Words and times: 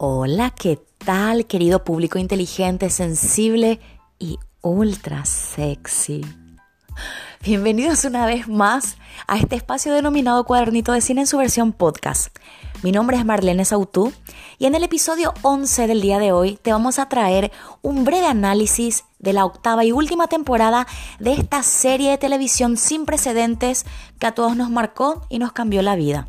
Hola, 0.00 0.50
¿qué 0.50 0.78
tal, 0.98 1.46
querido 1.46 1.82
público 1.82 2.20
inteligente, 2.20 2.88
sensible 2.88 3.80
y 4.20 4.38
ultra 4.60 5.24
sexy? 5.24 6.24
Bienvenidos 7.42 8.04
una 8.04 8.24
vez 8.24 8.46
más 8.46 8.96
a 9.26 9.38
este 9.38 9.56
espacio 9.56 9.92
denominado 9.92 10.44
Cuadernito 10.44 10.92
de 10.92 11.00
Cine 11.00 11.22
en 11.22 11.26
su 11.26 11.36
versión 11.38 11.72
podcast. 11.72 12.28
Mi 12.84 12.92
nombre 12.92 13.16
es 13.16 13.24
Marlene 13.24 13.64
Sautú 13.64 14.12
y 14.56 14.66
en 14.66 14.76
el 14.76 14.84
episodio 14.84 15.34
11 15.42 15.88
del 15.88 16.00
día 16.00 16.20
de 16.20 16.30
hoy 16.30 16.60
te 16.62 16.70
vamos 16.70 17.00
a 17.00 17.08
traer 17.08 17.50
un 17.82 18.04
breve 18.04 18.28
análisis 18.28 19.02
de 19.18 19.32
la 19.32 19.44
octava 19.44 19.84
y 19.84 19.90
última 19.90 20.28
temporada 20.28 20.86
de 21.18 21.32
esta 21.32 21.64
serie 21.64 22.10
de 22.12 22.18
televisión 22.18 22.76
sin 22.76 23.04
precedentes 23.04 23.84
que 24.20 24.28
a 24.28 24.32
todos 24.32 24.54
nos 24.54 24.70
marcó 24.70 25.26
y 25.28 25.40
nos 25.40 25.50
cambió 25.50 25.82
la 25.82 25.96
vida. 25.96 26.28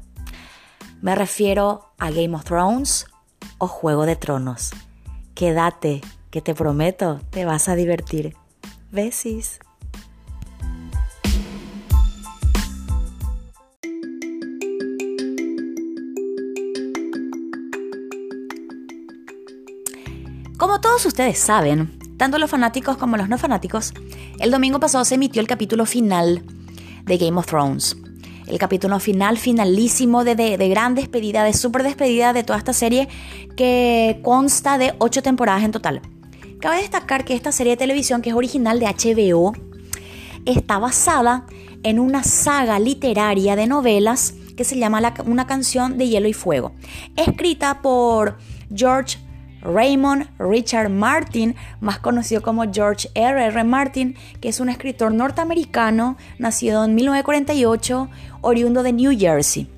Me 1.03 1.13
refiero 1.13 1.93
a 1.99 2.09
Game 2.09 2.35
of 2.35 2.45
Thrones, 2.45 3.05
o 3.59 3.67
Juego 3.67 4.05
de 4.07 4.15
Tronos. 4.15 4.71
Quédate, 5.35 6.01
que 6.31 6.41
te 6.41 6.55
prometo, 6.55 7.21
te 7.29 7.45
vas 7.45 7.69
a 7.69 7.75
divertir. 7.75 8.35
Besis. 8.91 9.59
Como 20.57 20.81
todos 20.81 21.05
ustedes 21.05 21.39
saben, 21.39 21.99
tanto 22.17 22.37
los 22.37 22.49
fanáticos 22.49 22.97
como 22.97 23.15
los 23.15 23.29
no 23.29 23.37
fanáticos, 23.37 23.93
el 24.39 24.51
domingo 24.51 24.79
pasado 24.79 25.05
se 25.05 25.15
emitió 25.15 25.41
el 25.41 25.47
capítulo 25.47 25.85
final 25.85 26.43
de 27.05 27.17
Game 27.17 27.37
of 27.37 27.45
Thrones 27.45 27.95
el 28.49 28.57
capítulo 28.57 28.99
final, 28.99 29.37
finalísimo, 29.37 30.23
de, 30.23 30.35
de, 30.35 30.69
gran 30.69 30.95
despedida, 30.95 31.43
de 31.43 31.53
súper 31.53 31.83
despedida 31.83 32.33
de 32.33 32.43
toda 32.43 32.57
esta 32.57 32.73
serie 32.73 33.07
que 33.55 34.19
consta 34.23 34.77
de 34.77 34.95
ocho 34.97 35.21
temporadas 35.21 35.63
en 35.63 35.71
total. 35.71 36.01
Cabe 36.59 36.77
destacar 36.77 37.25
que 37.25 37.35
esta 37.35 37.51
serie 37.51 37.73
de 37.73 37.77
televisión, 37.77 38.21
que 38.21 38.29
es 38.29 38.35
original 38.35 38.79
de 38.79 38.87
HBO, 38.87 39.53
está 40.45 40.79
basada 40.79 41.45
en 41.83 41.99
una 41.99 42.23
saga 42.23 42.79
literaria 42.79 43.55
de 43.55 43.67
novelas 43.67 44.33
que 44.57 44.65
se 44.65 44.77
llama 44.77 45.13
Una 45.25 45.47
canción 45.47 45.97
de 45.97 46.09
hielo 46.09 46.27
y 46.27 46.33
fuego, 46.33 46.73
escrita 47.15 47.81
por 47.81 48.37
George 48.73 49.17
Raymond 49.61 50.27
Richard 50.37 50.89
Martin, 50.89 51.55
más 51.79 51.99
conocido 51.99 52.41
como 52.41 52.71
George 52.71 53.09
R. 53.13 53.45
R. 53.45 53.63
Martin, 53.63 54.15
que 54.41 54.49
es 54.49 54.59
un 54.59 54.69
escritor 54.69 55.13
norteamericano 55.13 56.17
nacido 56.37 56.83
en 56.85 56.95
1948, 56.95 58.09
oriundo 58.41 58.83
de 58.83 58.93
New 58.93 59.17
Jersey. 59.17 59.69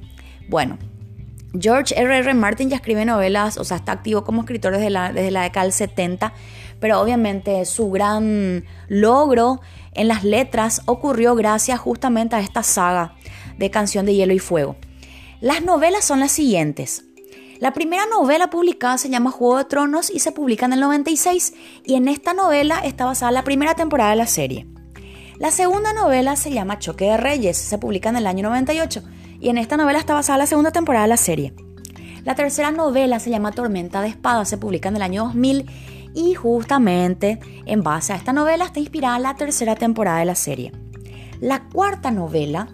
Bueno, 0.49 0.77
George 1.59 1.93
R. 1.99 2.17
R. 2.19 2.33
Martin 2.33 2.69
ya 2.69 2.77
escribe 2.77 3.03
novelas, 3.05 3.57
o 3.57 3.63
sea, 3.63 3.77
está 3.77 3.91
activo 3.91 4.23
como 4.23 4.41
escritor 4.41 4.73
desde 4.73 4.89
la, 4.89 5.11
desde 5.11 5.31
la 5.31 5.43
década 5.43 5.65
del 5.65 5.73
70, 5.73 6.33
pero 6.79 6.99
obviamente 6.99 7.63
su 7.65 7.91
gran 7.91 8.65
logro 8.87 9.59
en 9.93 10.07
las 10.07 10.23
letras 10.23 10.81
ocurrió 10.85 11.35
gracias 11.35 11.79
justamente 11.79 12.35
a 12.35 12.39
esta 12.39 12.63
saga 12.63 13.15
de 13.57 13.69
Canción 13.69 14.05
de 14.05 14.15
Hielo 14.15 14.33
y 14.33 14.39
Fuego. 14.39 14.77
Las 15.41 15.63
novelas 15.63 16.05
son 16.05 16.19
las 16.19 16.31
siguientes. 16.31 17.03
La 17.59 17.73
primera 17.73 18.05
novela 18.07 18.49
publicada 18.49 18.97
se 18.97 19.09
llama 19.09 19.29
Juego 19.29 19.57
de 19.57 19.65
Tronos 19.65 20.09
y 20.09 20.19
se 20.19 20.31
publica 20.31 20.65
en 20.65 20.73
el 20.73 20.79
96 20.79 21.53
y 21.85 21.95
en 21.95 22.07
esta 22.07 22.33
novela 22.33 22.79
está 22.79 23.05
basada 23.05 23.31
la 23.31 23.43
primera 23.43 23.75
temporada 23.75 24.11
de 24.11 24.15
la 24.15 24.25
serie. 24.25 24.67
La 25.41 25.49
segunda 25.49 25.91
novela 25.91 26.35
se 26.35 26.51
llama 26.51 26.77
Choque 26.77 27.05
de 27.05 27.17
Reyes, 27.17 27.57
se 27.57 27.79
publica 27.79 28.09
en 28.09 28.15
el 28.15 28.27
año 28.27 28.43
98 28.43 29.01
y 29.39 29.49
en 29.49 29.57
esta 29.57 29.75
novela 29.75 29.97
está 29.97 30.13
basada 30.13 30.37
la 30.37 30.45
segunda 30.45 30.69
temporada 30.69 31.05
de 31.05 31.09
la 31.09 31.17
serie. 31.17 31.55
La 32.23 32.35
tercera 32.35 32.69
novela 32.69 33.19
se 33.19 33.31
llama 33.31 33.51
Tormenta 33.51 34.03
de 34.03 34.09
Espadas, 34.09 34.49
se 34.49 34.59
publica 34.59 34.89
en 34.89 34.97
el 34.97 35.01
año 35.01 35.23
2000 35.23 35.65
y 36.13 36.35
justamente 36.35 37.39
en 37.65 37.81
base 37.81 38.13
a 38.13 38.17
esta 38.17 38.33
novela 38.33 38.65
está 38.65 38.79
inspirada 38.79 39.17
la 39.17 39.33
tercera 39.33 39.73
temporada 39.73 40.19
de 40.19 40.25
la 40.25 40.35
serie. 40.35 40.73
La 41.39 41.63
cuarta 41.69 42.11
novela 42.11 42.67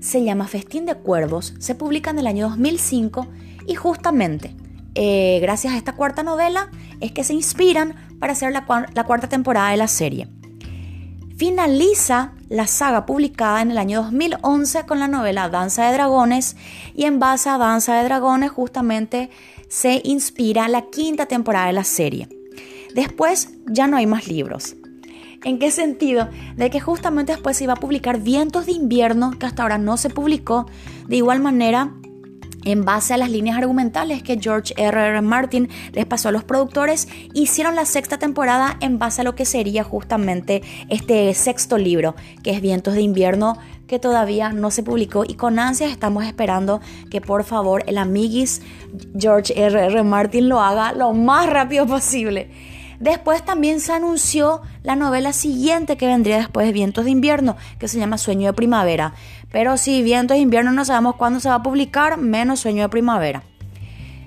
se 0.00 0.24
llama 0.24 0.48
Festín 0.48 0.86
de 0.86 0.94
Cuervos, 0.94 1.52
se 1.58 1.74
publica 1.74 2.10
en 2.10 2.20
el 2.20 2.26
año 2.26 2.48
2005 2.48 3.26
y 3.66 3.74
justamente, 3.74 4.56
eh, 4.94 5.40
gracias 5.42 5.74
a 5.74 5.76
esta 5.76 5.92
cuarta 5.92 6.22
novela, 6.22 6.70
es 7.00 7.12
que 7.12 7.22
se 7.22 7.34
inspiran 7.34 8.16
para 8.18 8.32
hacer 8.32 8.50
la, 8.50 8.64
la 8.94 9.04
cuarta 9.04 9.28
temporada 9.28 9.72
de 9.72 9.76
la 9.76 9.88
serie. 9.88 10.33
Finaliza 11.36 12.32
la 12.48 12.68
saga 12.68 13.06
publicada 13.06 13.60
en 13.60 13.72
el 13.72 13.78
año 13.78 14.02
2011 14.02 14.86
con 14.86 15.00
la 15.00 15.08
novela 15.08 15.48
Danza 15.48 15.84
de 15.86 15.92
Dragones 15.92 16.56
y 16.94 17.06
en 17.06 17.18
base 17.18 17.48
a 17.48 17.58
Danza 17.58 17.96
de 17.96 18.04
Dragones 18.04 18.52
justamente 18.52 19.30
se 19.68 20.00
inspira 20.04 20.68
la 20.68 20.82
quinta 20.82 21.26
temporada 21.26 21.66
de 21.66 21.72
la 21.72 21.82
serie. 21.82 22.28
Después 22.94 23.48
ya 23.66 23.88
no 23.88 23.96
hay 23.96 24.06
más 24.06 24.28
libros. 24.28 24.76
¿En 25.42 25.58
qué 25.58 25.72
sentido? 25.72 26.28
De 26.54 26.70
que 26.70 26.78
justamente 26.78 27.32
después 27.32 27.56
se 27.56 27.64
iba 27.64 27.72
a 27.72 27.80
publicar 27.80 28.20
Vientos 28.20 28.66
de 28.66 28.72
invierno, 28.72 29.32
que 29.36 29.46
hasta 29.46 29.62
ahora 29.62 29.76
no 29.76 29.96
se 29.96 30.10
publicó. 30.10 30.66
De 31.08 31.16
igual 31.16 31.40
manera, 31.40 31.92
en 32.64 32.84
base 32.84 33.14
a 33.14 33.16
las 33.16 33.30
líneas 33.30 33.56
argumentales 33.56 34.22
que 34.22 34.38
George 34.40 34.74
R. 34.76 34.98
R. 35.08 35.22
Martin 35.22 35.68
les 35.92 36.06
pasó 36.06 36.28
a 36.28 36.32
los 36.32 36.44
productores, 36.44 37.08
hicieron 37.32 37.74
la 37.74 37.84
sexta 37.84 38.18
temporada 38.18 38.76
en 38.80 38.98
base 38.98 39.20
a 39.20 39.24
lo 39.24 39.34
que 39.34 39.44
sería 39.44 39.84
justamente 39.84 40.62
este 40.88 41.32
sexto 41.34 41.78
libro, 41.78 42.14
que 42.42 42.50
es 42.50 42.60
Vientos 42.60 42.94
de 42.94 43.02
invierno, 43.02 43.58
que 43.86 43.98
todavía 43.98 44.52
no 44.52 44.70
se 44.70 44.82
publicó 44.82 45.24
y 45.26 45.34
con 45.34 45.58
ansias 45.58 45.90
estamos 45.90 46.24
esperando 46.24 46.80
que 47.10 47.20
por 47.20 47.44
favor 47.44 47.84
el 47.86 47.98
amiguis 47.98 48.62
George 49.18 49.52
R. 49.56 49.86
R. 49.86 50.02
Martin 50.02 50.48
lo 50.48 50.60
haga 50.60 50.92
lo 50.92 51.12
más 51.12 51.48
rápido 51.48 51.86
posible. 51.86 52.73
Después 53.00 53.44
también 53.44 53.80
se 53.80 53.92
anunció 53.92 54.62
la 54.82 54.96
novela 54.96 55.32
siguiente 55.32 55.96
que 55.96 56.06
vendría 56.06 56.38
después 56.38 56.66
de 56.66 56.72
Vientos 56.72 57.04
de 57.04 57.10
Invierno, 57.10 57.56
que 57.78 57.88
se 57.88 57.98
llama 57.98 58.18
Sueño 58.18 58.46
de 58.46 58.52
Primavera. 58.52 59.14
Pero 59.50 59.76
si 59.76 60.02
Vientos 60.02 60.36
de 60.36 60.42
Invierno 60.42 60.72
no 60.72 60.84
sabemos 60.84 61.16
cuándo 61.16 61.40
se 61.40 61.48
va 61.48 61.56
a 61.56 61.62
publicar, 61.62 62.18
menos 62.18 62.60
Sueño 62.60 62.82
de 62.82 62.88
Primavera. 62.88 63.42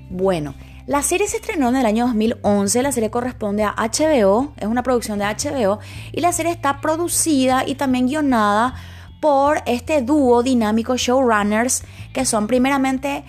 Bueno, 0.09 0.53
la 0.87 1.01
serie 1.01 1.27
se 1.27 1.35
estrenó 1.35 1.67
en 1.67 1.75
el 1.75 1.85
año 1.85 2.05
2011, 2.05 2.81
la 2.81 2.93
serie 2.93 3.09
corresponde 3.09 3.63
a 3.63 3.75
HBO, 3.75 4.53
es 4.55 4.67
una 4.67 4.83
producción 4.83 5.19
de 5.19 5.25
HBO, 5.25 5.79
y 6.13 6.21
la 6.21 6.31
serie 6.31 6.53
está 6.53 6.79
producida 6.79 7.67
y 7.67 7.75
también 7.75 8.07
guionada 8.07 8.73
por 9.19 9.61
este 9.65 10.01
dúo 10.01 10.43
dinámico 10.43 10.95
showrunners 10.95 11.83
que 12.13 12.23
son 12.23 12.47
primeramente 12.47 13.25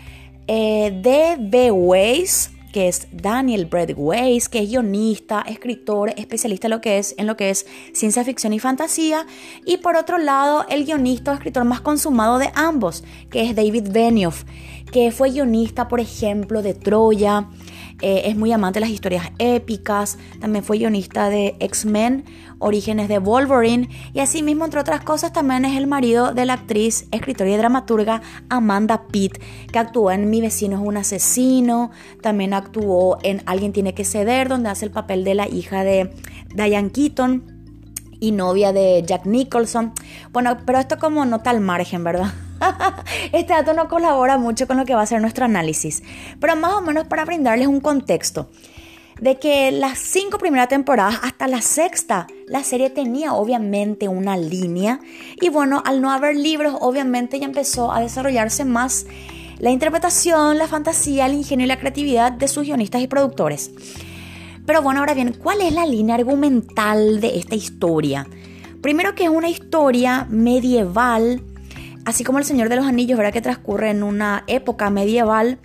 eh, 0.46 1.00
D.B. 1.02 1.72
Weiss, 1.72 2.52
que 2.72 2.88
es 2.88 3.08
Daniel 3.12 3.68
Weiss, 3.96 4.48
que 4.48 4.60
es 4.60 4.68
guionista, 4.68 5.42
escritor, 5.42 6.12
especialista 6.16 6.66
en 6.66 6.70
lo 6.70 6.80
que 6.80 6.98
es, 6.98 7.14
en 7.18 7.26
lo 7.26 7.36
que 7.36 7.50
es 7.50 7.66
ciencia 7.92 8.24
ficción 8.24 8.52
y 8.52 8.58
fantasía, 8.58 9.26
y 9.64 9.78
por 9.78 9.96
otro 9.96 10.18
lado 10.18 10.66
el 10.68 10.84
guionista 10.84 11.32
o 11.32 11.34
escritor 11.34 11.64
más 11.64 11.80
consumado 11.80 12.38
de 12.38 12.50
ambos, 12.54 13.04
que 13.30 13.42
es 13.42 13.56
David 13.56 13.88
Benioff, 13.90 14.44
que 14.92 15.10
fue 15.12 15.30
guionista, 15.30 15.88
por 15.88 16.00
ejemplo, 16.00 16.62
de 16.62 16.74
Troya, 16.74 17.48
eh, 18.00 18.22
es 18.26 18.36
muy 18.36 18.52
amante 18.52 18.78
de 18.78 18.86
las 18.86 18.90
historias 18.90 19.32
épicas, 19.38 20.18
también 20.40 20.64
fue 20.64 20.78
guionista 20.78 21.30
de 21.30 21.56
X-Men, 21.58 22.24
Orígenes 22.58 23.08
de 23.08 23.18
Wolverine 23.18 23.88
y 24.12 24.20
asimismo, 24.20 24.64
entre 24.64 24.80
otras 24.80 25.02
cosas, 25.02 25.32
también 25.32 25.64
es 25.64 25.76
el 25.76 25.86
marido 25.86 26.32
de 26.34 26.46
la 26.46 26.54
actriz, 26.54 27.06
escritora 27.12 27.50
y 27.50 27.56
dramaturga 27.56 28.22
Amanda 28.48 29.06
Pitt, 29.06 29.38
que 29.72 29.78
actuó 29.78 30.10
en 30.10 30.30
Mi 30.30 30.40
vecino 30.40 30.76
es 30.76 30.82
un 30.82 30.96
asesino, 30.96 31.90
también 32.20 32.54
actuó 32.54 33.18
en 33.22 33.42
Alguien 33.46 33.72
tiene 33.72 33.94
que 33.94 34.04
ceder, 34.04 34.48
donde 34.48 34.70
hace 34.70 34.84
el 34.86 34.90
papel 34.90 35.24
de 35.24 35.34
la 35.34 35.48
hija 35.48 35.84
de 35.84 36.12
Diane 36.54 36.90
Keaton 36.90 37.58
y 38.20 38.32
novia 38.32 38.72
de 38.72 39.04
Jack 39.06 39.26
Nicholson. 39.26 39.92
Bueno, 40.32 40.56
pero 40.66 40.78
esto 40.78 40.98
como 40.98 41.24
nota 41.24 41.50
al 41.50 41.60
margen, 41.60 42.02
¿verdad? 42.02 42.32
este 43.32 43.52
dato 43.52 43.72
no 43.72 43.88
colabora 43.88 44.38
mucho 44.38 44.66
con 44.66 44.76
lo 44.76 44.84
que 44.84 44.94
va 44.94 45.02
a 45.02 45.06
ser 45.06 45.20
nuestro 45.20 45.44
análisis, 45.44 46.02
pero 46.40 46.56
más 46.56 46.72
o 46.72 46.80
menos 46.80 47.06
para 47.06 47.24
brindarles 47.24 47.68
un 47.68 47.80
contexto 47.80 48.50
de 49.20 49.38
que 49.38 49.70
las 49.72 49.98
cinco 49.98 50.38
primeras 50.38 50.68
temporadas 50.68 51.20
hasta 51.22 51.48
la 51.48 51.60
sexta 51.60 52.26
la 52.46 52.62
serie 52.62 52.90
tenía 52.90 53.34
obviamente 53.34 54.08
una 54.08 54.36
línea 54.36 55.00
y 55.40 55.48
bueno, 55.48 55.82
al 55.84 56.00
no 56.00 56.10
haber 56.10 56.36
libros 56.36 56.76
obviamente 56.80 57.38
ya 57.38 57.46
empezó 57.46 57.92
a 57.92 58.00
desarrollarse 58.00 58.64
más 58.64 59.06
la 59.58 59.70
interpretación, 59.70 60.56
la 60.56 60.68
fantasía, 60.68 61.26
el 61.26 61.34
ingenio 61.34 61.64
y 61.64 61.68
la 61.68 61.78
creatividad 61.78 62.32
de 62.32 62.46
sus 62.46 62.64
guionistas 62.64 63.02
y 63.02 63.08
productores. 63.08 63.72
Pero 64.64 64.82
bueno, 64.82 65.00
ahora 65.00 65.14
bien, 65.14 65.32
¿cuál 65.32 65.60
es 65.62 65.72
la 65.72 65.86
línea 65.86 66.14
argumental 66.14 67.20
de 67.20 67.38
esta 67.38 67.54
historia? 67.54 68.26
Primero 68.82 69.14
que 69.14 69.24
es 69.24 69.30
una 69.30 69.48
historia 69.48 70.26
medieval, 70.30 71.42
así 72.04 72.22
como 72.22 72.38
El 72.38 72.44
Señor 72.44 72.68
de 72.68 72.76
los 72.76 72.86
Anillos, 72.86 73.16
¿verdad? 73.18 73.32
Que 73.32 73.40
transcurre 73.40 73.90
en 73.90 74.02
una 74.02 74.44
época 74.46 74.90
medieval, 74.90 75.58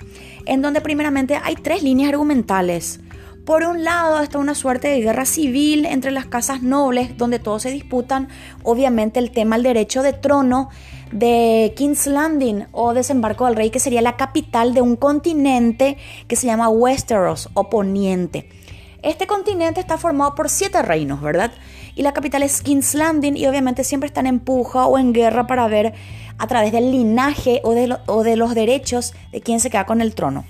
en 0.46 0.62
donde 0.62 0.82
primeramente 0.82 1.40
hay 1.44 1.56
tres 1.56 1.84
líneas 1.84 2.10
argumentales. 2.10 3.00
Por 3.45 3.63
un 3.66 3.84
lado 3.84 4.22
está 4.22 4.38
una 4.38 4.56
suerte 4.56 4.88
de 4.88 5.01
guerra 5.01 5.25
civil 5.25 5.86
entre 5.86 6.12
las 6.12 6.25
casas 6.25 6.62
nobles, 6.62 7.18
donde 7.18 7.40
todos 7.40 7.63
se 7.63 7.72
disputan, 7.72 8.30
obviamente, 8.63 9.19
el 9.19 9.31
tema 9.31 9.57
del 9.57 9.63
derecho 9.63 10.01
de 10.01 10.13
trono 10.13 10.69
de 11.12 11.74
King's 11.75 12.07
Landing 12.07 12.68
o 12.72 12.94
Desembarco 12.94 13.45
del 13.45 13.57
Rey, 13.57 13.69
que 13.69 13.81
sería 13.81 14.01
la 14.01 14.16
capital 14.16 14.74
de 14.74 14.80
un 14.80 14.95
continente 14.95 15.98
que 16.30 16.38
se 16.38 16.48
llama 16.48 16.69
Westeros 16.69 17.50
o 17.54 17.69
Poniente. 17.69 18.48
Este 19.01 19.28
continente 19.28 19.81
está 19.81 19.98
formado 19.98 20.36
por 20.36 20.50
siete 20.50 20.81
reinos, 20.81 21.22
¿verdad? 21.22 21.51
Y 21.96 22.04
la 22.04 22.13
capital 22.13 22.44
es 22.44 22.62
King's 22.62 22.96
Landing 22.96 23.36
y 23.36 23.46
obviamente 23.48 23.84
siempre 23.84 24.07
están 24.07 24.25
en 24.25 24.39
puja 24.39 24.86
o 24.86 24.98
en 24.98 25.12
guerra 25.12 25.48
para 25.48 25.68
ver 25.68 25.94
a 26.38 26.48
través 26.48 26.72
del 26.72 26.92
linaje 26.92 27.60
o 27.66 27.74
de, 27.74 27.94
o 28.06 28.24
de 28.24 28.38
los 28.38 28.56
derechos 28.56 29.13
de 29.34 29.42
quién 29.42 29.60
se 29.60 29.69
queda 29.69 29.86
con 29.86 30.00
el 30.00 30.16
trono. 30.16 30.46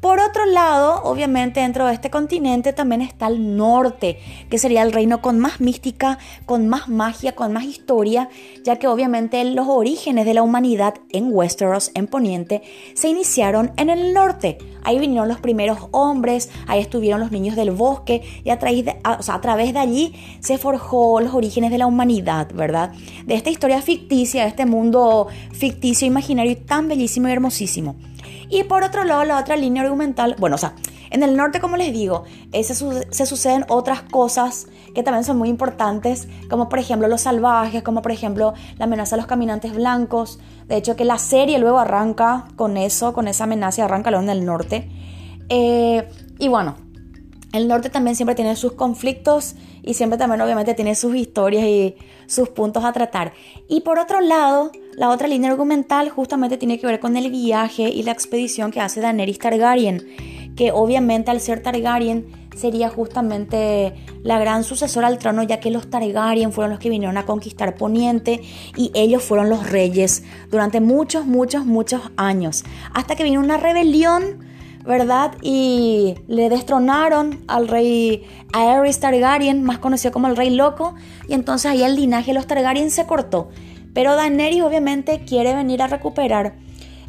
Por 0.00 0.20
otro 0.20 0.44
lado, 0.46 1.02
obviamente 1.04 1.60
dentro 1.60 1.86
de 1.86 1.94
este 1.94 2.10
continente 2.10 2.72
también 2.72 3.02
está 3.02 3.26
el 3.26 3.56
norte, 3.56 4.18
que 4.50 4.58
sería 4.58 4.82
el 4.82 4.92
reino 4.92 5.20
con 5.20 5.38
más 5.38 5.60
mística, 5.60 6.18
con 6.46 6.68
más 6.68 6.88
magia, 6.88 7.34
con 7.34 7.52
más 7.52 7.64
historia, 7.64 8.28
ya 8.64 8.76
que 8.76 8.88
obviamente 8.88 9.44
los 9.44 9.68
orígenes 9.68 10.24
de 10.26 10.34
la 10.34 10.42
humanidad 10.42 10.94
en 11.10 11.32
Westeros, 11.32 11.90
en 11.94 12.06
Poniente, 12.06 12.62
se 12.94 13.08
iniciaron 13.08 13.72
en 13.76 13.90
el 13.90 14.12
norte. 14.12 14.58
Ahí 14.82 14.98
vinieron 14.98 15.28
los 15.28 15.40
primeros 15.40 15.78
hombres, 15.92 16.50
ahí 16.66 16.80
estuvieron 16.80 17.20
los 17.20 17.30
niños 17.30 17.56
del 17.56 17.70
bosque 17.70 18.22
y 18.44 18.50
a 18.50 18.58
través 18.58 18.84
de, 19.72 19.78
allí 19.78 20.14
se 20.40 20.58
forjó 20.58 21.20
los 21.20 21.34
orígenes 21.34 21.70
de 21.70 21.78
la 21.78 21.86
humanidad, 21.86 22.52
¿verdad? 22.52 22.92
De 23.24 23.34
esta 23.34 23.50
historia 23.50 23.80
ficticia, 23.80 24.42
de 24.42 24.48
este 24.48 24.66
mundo 24.66 25.28
ficticio, 25.52 26.06
imaginario 26.06 26.52
y 26.52 26.56
tan 26.56 26.88
bellísimo 26.88 27.28
y 27.28 27.32
hermosísimo. 27.32 27.96
Y 28.54 28.62
por 28.62 28.84
otro 28.84 29.02
lado, 29.02 29.24
la 29.24 29.40
otra 29.40 29.56
línea 29.56 29.82
argumental, 29.82 30.36
bueno, 30.38 30.54
o 30.54 30.58
sea, 30.58 30.76
en 31.10 31.24
el 31.24 31.36
norte, 31.36 31.58
como 31.58 31.76
les 31.76 31.92
digo, 31.92 32.22
se, 32.52 32.62
se, 32.62 33.26
suceden 33.26 33.64
otras 33.68 34.02
cosas 34.02 34.68
que 34.94 35.02
también 35.02 35.24
son 35.24 35.38
muy 35.38 35.48
importantes, 35.48 36.28
como 36.48 36.68
por 36.68 36.78
ejemplo 36.78 37.08
los 37.08 37.22
salvajes, 37.22 37.82
como 37.82 38.00
por 38.00 38.12
ejemplo 38.12 38.54
la 38.78 38.84
amenaza 38.84 39.16
a 39.16 39.18
los 39.18 39.26
caminantes 39.26 39.74
blancos. 39.74 40.38
De 40.68 40.76
hecho, 40.76 40.94
que 40.94 41.04
la 41.04 41.18
serie 41.18 41.58
luego 41.58 41.80
arranca 41.80 42.44
con 42.54 42.76
eso, 42.76 43.12
con 43.12 43.26
esa 43.26 43.42
amenaza 43.42 43.80
y 43.80 43.84
arranca 43.86 44.12
luego 44.12 44.22
en 44.22 44.30
el 44.30 44.44
norte. 44.46 44.88
Eh, 45.48 46.08
y 46.38 46.46
bueno, 46.46 46.76
el 47.52 47.66
norte 47.66 47.90
también 47.90 48.14
siempre 48.14 48.36
tiene 48.36 48.54
sus 48.54 48.74
conflictos 48.74 49.56
y 49.82 49.94
siempre 49.94 50.16
también 50.16 50.40
obviamente 50.40 50.74
tiene 50.74 50.94
sus 50.94 51.16
historias 51.16 51.64
y 51.64 51.96
sus 52.28 52.50
puntos 52.50 52.84
a 52.84 52.92
tratar. 52.92 53.32
Y 53.68 53.80
por 53.80 53.98
otro 53.98 54.20
lado, 54.20 54.70
la 54.96 55.10
otra 55.10 55.28
línea 55.28 55.50
argumental 55.50 56.08
justamente 56.10 56.56
tiene 56.56 56.78
que 56.78 56.86
ver 56.86 57.00
con 57.00 57.16
el 57.16 57.30
viaje 57.30 57.88
y 57.88 58.02
la 58.02 58.12
expedición 58.12 58.70
que 58.70 58.80
hace 58.80 59.00
Daenerys 59.00 59.38
Targaryen, 59.38 60.06
que 60.56 60.70
obviamente 60.72 61.30
al 61.30 61.40
ser 61.40 61.62
Targaryen 61.62 62.26
sería 62.56 62.88
justamente 62.88 63.94
la 64.22 64.38
gran 64.38 64.62
sucesora 64.62 65.08
al 65.08 65.18
trono, 65.18 65.42
ya 65.42 65.58
que 65.58 65.70
los 65.70 65.90
Targaryen 65.90 66.52
fueron 66.52 66.70
los 66.70 66.78
que 66.78 66.90
vinieron 66.90 67.16
a 67.16 67.26
conquistar 67.26 67.74
Poniente 67.74 68.40
y 68.76 68.92
ellos 68.94 69.22
fueron 69.22 69.50
los 69.50 69.68
reyes 69.68 70.22
durante 70.50 70.80
muchos, 70.80 71.26
muchos, 71.26 71.66
muchos 71.66 72.02
años, 72.16 72.64
hasta 72.92 73.16
que 73.16 73.24
vino 73.24 73.40
una 73.40 73.56
rebelión 73.56 74.44
¿verdad? 74.84 75.32
Y 75.40 76.14
le 76.28 76.50
destronaron 76.50 77.42
al 77.48 77.68
rey 77.68 78.26
Aerys 78.52 79.00
Targaryen, 79.00 79.62
más 79.62 79.78
conocido 79.78 80.12
como 80.12 80.28
el 80.28 80.36
rey 80.36 80.50
loco, 80.50 80.94
y 81.26 81.32
entonces 81.32 81.70
ahí 81.70 81.82
el 81.82 81.96
linaje 81.96 82.32
de 82.32 82.34
los 82.34 82.46
Targaryen 82.46 82.90
se 82.90 83.06
cortó. 83.06 83.48
Pero 83.94 84.16
Daenerys 84.16 84.62
obviamente 84.62 85.20
quiere 85.24 85.54
venir 85.54 85.80
a 85.82 85.86
recuperar 85.86 86.54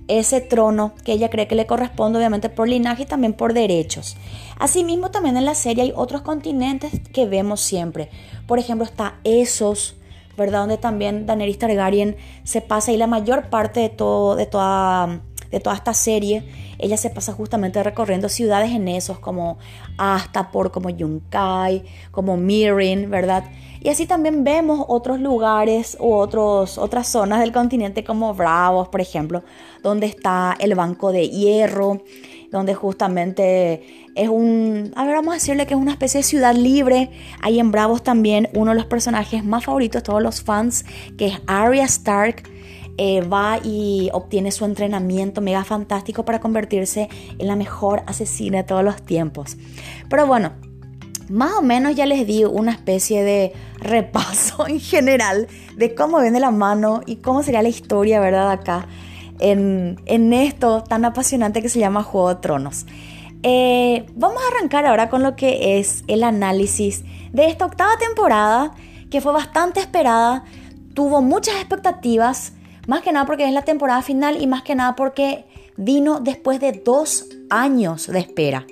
ese 0.08 0.40
trono 0.40 0.94
que 1.04 1.14
ella 1.14 1.30
cree 1.30 1.48
que 1.48 1.56
le 1.56 1.66
corresponde 1.66 2.20
obviamente 2.20 2.50
por 2.50 2.70
linaje 2.70 3.04
y 3.04 3.06
también 3.06 3.34
por 3.34 3.54
derechos. 3.54 4.16
Asimismo 4.58 5.12
también 5.12 5.36
en 5.36 5.46
la 5.46 5.56
serie 5.56 5.84
hay 5.84 5.94
otros 5.96 6.22
continentes 6.22 6.94
que 7.12 7.26
vemos 7.26 7.60
siempre. 7.60 8.10
Por 8.48 8.60
ejemplo 8.60 8.86
está 8.86 9.16
Esos, 9.24 9.96
¿verdad? 10.38 10.60
Donde 10.60 10.78
también 10.78 11.26
Daenerys 11.26 11.58
Targaryen 11.58 12.16
se 12.44 12.62
pasa 12.62 12.92
ahí 12.92 12.98
la 12.98 13.08
mayor 13.08 13.50
parte 13.50 13.80
de, 13.80 13.90
todo, 13.90 14.36
de 14.36 14.46
toda 14.46 15.22
de 15.56 15.62
toda 15.62 15.76
esta 15.76 15.94
serie, 15.94 16.44
ella 16.80 16.98
se 16.98 17.10
pasa 17.10 17.34
justamente 17.34 17.82
recorriendo 17.84 18.30
ciudades 18.30 18.72
en 18.72 18.88
esos 18.88 19.20
como 19.20 19.58
Astapor, 19.98 20.72
como 20.72 20.90
Yunkai, 20.90 21.84
como 22.12 22.38
Mirin, 22.38 23.10
¿verdad? 23.10 23.44
Y 23.82 23.90
así 23.90 24.08
también 24.08 24.44
vemos 24.44 24.84
otros 24.88 25.20
lugares 25.20 25.96
u 26.00 26.12
otros, 26.14 26.80
otras 26.80 27.08
zonas 27.08 27.40
del 27.40 27.52
continente 27.52 28.04
como 28.04 28.34
Bravos, 28.34 28.88
por 28.88 29.00
ejemplo, 29.00 29.44
donde 29.84 30.08
está 30.08 30.56
el 30.60 30.74
Banco 30.74 31.12
de 31.12 31.30
Hierro, 31.30 32.02
donde 32.52 32.74
justamente 32.74 34.08
es 34.16 34.30
un, 34.30 34.92
a 34.96 35.06
ver, 35.06 35.16
vamos 35.16 35.34
a 35.34 35.36
decirle 35.36 35.68
que 35.68 35.76
es 35.76 35.80
una 35.80 35.92
especie 35.92 36.22
de 36.22 36.24
ciudad 36.24 36.56
libre. 36.56 37.12
Hay 37.42 37.60
en 37.60 37.72
Bravos 37.72 38.02
también 38.02 38.50
uno 38.56 38.72
de 38.72 38.78
los 38.78 38.86
personajes 38.86 39.44
más 39.44 39.66
favoritos 39.66 40.02
de 40.02 40.06
todos 40.06 40.24
los 40.24 40.42
fans, 40.42 40.86
que 41.18 41.28
es 41.28 41.42
Arya 41.46 41.84
Stark 41.84 42.44
eh, 42.98 43.22
va 43.22 43.60
y 43.64 44.10
obtiene 44.14 44.52
su 44.52 44.66
entrenamiento 44.66 45.42
mega 45.42 45.64
fantástico 45.64 46.26
para 46.26 46.40
convertirse 46.40 47.10
en 47.38 47.48
la 47.48 47.56
mejor 47.56 48.04
asesina 48.08 48.60
de 48.60 48.64
todos 48.64 48.84
los 48.84 49.02
tiempos. 49.02 49.58
Pero 50.10 50.28
bueno, 50.28 50.54
más 51.30 51.54
o 51.54 51.62
menos 51.62 51.96
ya 51.96 52.06
les 52.06 52.26
di 52.26 52.46
una 52.46 52.72
especie 52.72 53.24
de 53.24 53.54
repaso 53.80 54.68
en 54.68 54.80
general 54.80 55.48
de 55.76 55.96
cómo 55.96 56.22
viene 56.22 56.40
la 56.40 56.52
mano 56.52 57.02
y 57.06 57.18
cómo 57.18 57.44
sería 57.44 57.62
la 57.62 57.70
historia, 57.70 58.20
¿verdad? 58.20 58.52
Acá 58.52 58.88
en, 59.40 60.34
esto 60.34 60.84
tan 60.84 61.06
apasionante 61.06 61.62
que 61.62 61.70
se 61.70 61.80
llama 61.80 62.04
Juego 62.04 62.30
de 62.30 62.36
Tronos. 62.36 62.86
Eh, 63.44 64.06
vamos 64.16 64.42
a 64.42 64.56
arrancar 64.56 64.86
ahora 64.86 65.10
con 65.10 65.22
lo 65.22 65.36
que 65.36 65.78
es 65.78 66.04
el 66.08 66.24
análisis 66.24 67.04
de 67.32 67.48
esta 67.48 67.66
octava 67.66 67.98
temporada 67.98 68.72
que 69.10 69.22
fue 69.22 69.32
bastante 69.34 69.80
esperada, 69.80 70.46
tuvo 70.94 71.22
muchas 71.22 71.56
expectativas 71.56 72.54
más 72.88 73.02
que 73.02 73.12
nada 73.12 73.26
porque 73.26 73.46
es 73.46 73.54
la 73.54 73.64
temporada 73.64 74.02
final 74.02 74.42
y 74.42 74.48
más 74.48 74.64
que 74.64 74.76
nada 74.76 74.96
porque 74.96 75.46
vino 75.78 76.20
después 76.20 76.60
de 76.60 76.72
dos 76.72 77.28
años 77.50 78.08
de 78.08 78.20
espera. 78.20 78.66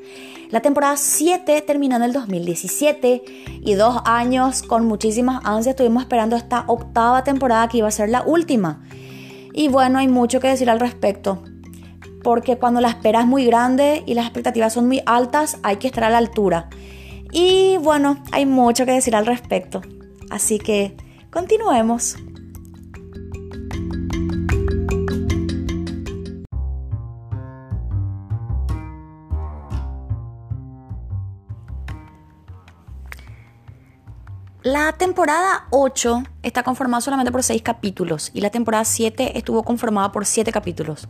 La 0.53 0.61
temporada 0.61 0.97
7 0.97 1.63
terminó 1.65 1.95
en 1.95 2.03
el 2.03 2.13
2017 2.13 3.23
y 3.61 3.73
dos 3.73 4.01
años 4.05 4.61
con 4.61 4.85
muchísimas 4.85 5.43
ansias 5.45 5.73
estuvimos 5.73 6.03
esperando 6.03 6.35
esta 6.35 6.65
octava 6.67 7.23
temporada 7.23 7.67
que 7.67 7.79
iba 7.79 7.87
a 7.87 7.91
ser 7.91 8.09
la 8.09 8.21
última. 8.21 8.83
Y 9.51 9.67
bueno, 9.67 9.97
hay 9.97 10.07
mucho 10.07 10.39
que 10.39 10.49
decir 10.49 10.69
al 10.69 10.79
respecto. 10.79 11.43
Porque 12.23 12.57
cuando 12.57 12.81
la 12.81 12.89
espera 12.89 13.21
es 13.21 13.25
muy 13.25 13.45
grande 13.45 14.03
y 14.05 14.13
las 14.13 14.25
expectativas 14.25 14.73
son 14.73 14.87
muy 14.87 15.01
altas, 15.07 15.57
hay 15.63 15.77
que 15.77 15.87
estar 15.87 16.03
a 16.03 16.11
la 16.11 16.19
altura. 16.19 16.69
Y 17.31 17.77
bueno, 17.77 18.17
hay 18.31 18.45
mucho 18.45 18.85
que 18.85 18.91
decir 18.91 19.15
al 19.15 19.25
respecto. 19.25 19.81
Así 20.29 20.59
que 20.59 20.95
continuemos. 21.31 22.15
La 34.63 34.93
temporada 34.93 35.67
8 35.71 36.23
está 36.41 36.63
conformada 36.63 37.01
solamente 37.01 37.33
por 37.33 37.43
6 37.43 37.61
capítulos 37.61 38.31
y 38.33 38.39
la 38.39 38.49
temporada 38.49 38.85
7 38.85 39.37
estuvo 39.37 39.63
conformada 39.63 40.13
por 40.13 40.25
7 40.25 40.53
capítulos. 40.53 41.09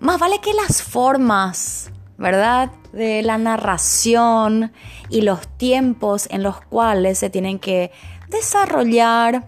Más 0.00 0.20
vale 0.20 0.38
que 0.42 0.52
las 0.52 0.82
formas, 0.82 1.90
¿verdad? 2.18 2.70
De 2.92 3.22
la 3.22 3.38
narración 3.38 4.70
y 5.08 5.22
los 5.22 5.48
tiempos 5.56 6.28
en 6.30 6.42
los 6.42 6.60
cuales 6.60 7.18
se 7.18 7.30
tienen 7.30 7.58
que 7.58 7.90
desarrollar 8.28 9.46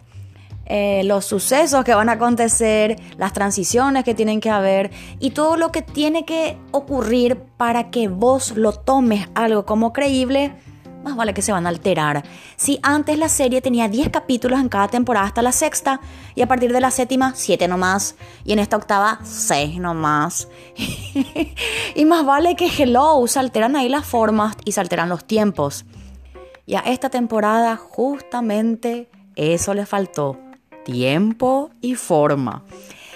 eh, 0.64 1.02
los 1.04 1.26
sucesos 1.26 1.84
que 1.84 1.94
van 1.94 2.08
a 2.08 2.12
acontecer, 2.12 2.96
las 3.18 3.34
transiciones 3.34 4.02
que 4.02 4.14
tienen 4.14 4.40
que 4.40 4.48
haber 4.48 4.92
y 5.18 5.32
todo 5.32 5.58
lo 5.58 5.70
que 5.72 5.82
tiene 5.82 6.24
que 6.24 6.56
ocurrir 6.70 7.36
para 7.58 7.90
que 7.90 8.08
vos 8.08 8.56
lo 8.56 8.72
tomes 8.72 9.28
algo 9.34 9.66
como 9.66 9.92
creíble 9.92 10.54
más 11.02 11.16
vale 11.16 11.34
que 11.34 11.42
se 11.42 11.52
van 11.52 11.66
a 11.66 11.68
alterar. 11.68 12.24
Si 12.56 12.78
antes 12.82 13.18
la 13.18 13.28
serie 13.28 13.60
tenía 13.60 13.88
10 13.88 14.10
capítulos 14.10 14.60
en 14.60 14.68
cada 14.68 14.88
temporada 14.88 15.26
hasta 15.26 15.42
la 15.42 15.52
sexta, 15.52 16.00
y 16.34 16.42
a 16.42 16.48
partir 16.48 16.72
de 16.72 16.80
la 16.80 16.90
séptima, 16.90 17.32
7 17.34 17.68
nomás, 17.68 18.16
y 18.44 18.52
en 18.52 18.58
esta 18.58 18.76
octava, 18.76 19.20
6 19.22 19.78
nomás. 19.78 20.48
y 21.94 22.04
más 22.04 22.24
vale 22.24 22.56
que 22.56 22.66
Hello, 22.66 23.26
se 23.26 23.38
alteran 23.38 23.76
ahí 23.76 23.88
las 23.88 24.06
formas 24.06 24.56
y 24.64 24.72
se 24.72 24.80
alteran 24.80 25.08
los 25.08 25.24
tiempos. 25.24 25.84
Y 26.66 26.74
a 26.74 26.80
esta 26.80 27.10
temporada 27.10 27.76
justamente 27.76 29.10
eso 29.34 29.74
le 29.74 29.86
faltó, 29.86 30.38
tiempo 30.84 31.70
y 31.80 31.94
forma. 31.94 32.64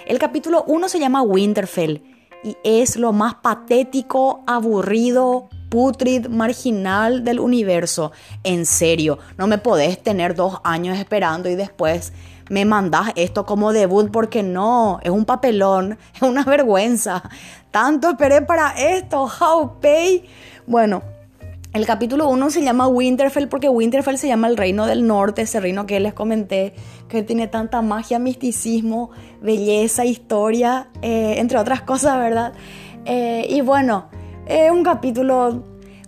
El 0.07 0.19
capítulo 0.19 0.65
1 0.67 0.89
se 0.89 0.99
llama 0.99 1.23
Winterfell 1.23 2.03
y 2.43 2.57
es 2.63 2.97
lo 2.97 3.13
más 3.13 3.37
patético, 3.37 4.43
aburrido, 4.47 5.49
putrid 5.75 6.29
marginal 6.29 7.25
del 7.25 7.41
universo. 7.41 8.13
En 8.45 8.65
serio, 8.65 9.19
no 9.37 9.49
me 9.49 9.59
podés 9.59 10.01
tener 10.01 10.37
dos 10.37 10.61
años 10.63 10.97
esperando 10.97 11.49
y 11.49 11.57
después 11.57 12.13
me 12.49 12.65
mandás 12.65 13.11
esto 13.17 13.45
como 13.45 13.73
debut 13.73 14.09
porque 14.13 14.45
no, 14.45 15.01
es 15.03 15.11
un 15.11 15.25
papelón, 15.25 15.99
es 16.15 16.23
una 16.23 16.45
vergüenza. 16.45 17.29
Tanto 17.73 18.11
esperé 18.11 18.41
para 18.43 18.71
esto, 18.71 19.29
how 19.41 19.81
pay. 19.81 20.25
Bueno, 20.65 21.03
El 21.73 21.87
capítulo 21.87 22.29
1 22.29 22.51
se 22.51 22.63
llama 22.63 22.87
Winterfell 22.87 23.49
porque 23.49 23.69
Winterfell 23.69 24.17
se 24.17 24.29
llama 24.29 24.47
el 24.47 24.57
reino 24.57 24.87
del 24.87 25.09
norte, 25.09 25.43
ese 25.43 25.59
reino 25.59 25.87
que 25.87 25.99
les 25.99 26.15
comenté, 26.15 26.73
que 27.09 27.25
tiene 27.25 27.49
tanta 27.49 27.83
magia, 27.83 28.21
misticismo, 28.21 29.11
belleza, 29.43 30.05
historia, 30.05 30.87
eh, 31.03 31.35
entre 31.39 31.59
otras 31.59 31.83
cosas, 31.83 32.17
¿verdad? 32.17 32.53
Eh, 33.07 33.49
y 33.51 33.61
bueno, 33.61 34.07
es 34.47 34.71
un 34.71 34.83
capítulo, 34.83 35.65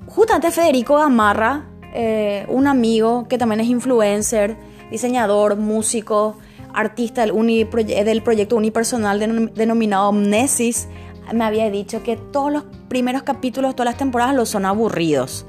justamente 0.07 0.51
Federico 0.51 0.97
Gamarra, 0.97 1.65
eh, 1.95 2.45
un 2.49 2.67
amigo 2.67 3.27
que 3.29 3.39
también 3.39 3.61
es 3.61 3.69
influencer, 3.69 4.57
diseñador, 4.91 5.57
músico, 5.57 6.37
artista 6.75 7.25
del, 7.25 7.69
del 7.87 8.23
proyecto 8.23 8.57
unipersonal 8.57 9.51
denominado 9.55 10.11
Omnesis, 10.11 10.89
me 11.33 11.45
había 11.45 11.71
dicho 11.71 12.03
que 12.03 12.17
todos 12.17 12.53
los 12.53 12.65
primeros 12.89 13.23
capítulos, 13.23 13.75
todas 13.75 13.93
las 13.93 13.99
temporadas, 13.99 14.35
lo 14.35 14.47
son 14.47 14.67
aburridos 14.67 15.47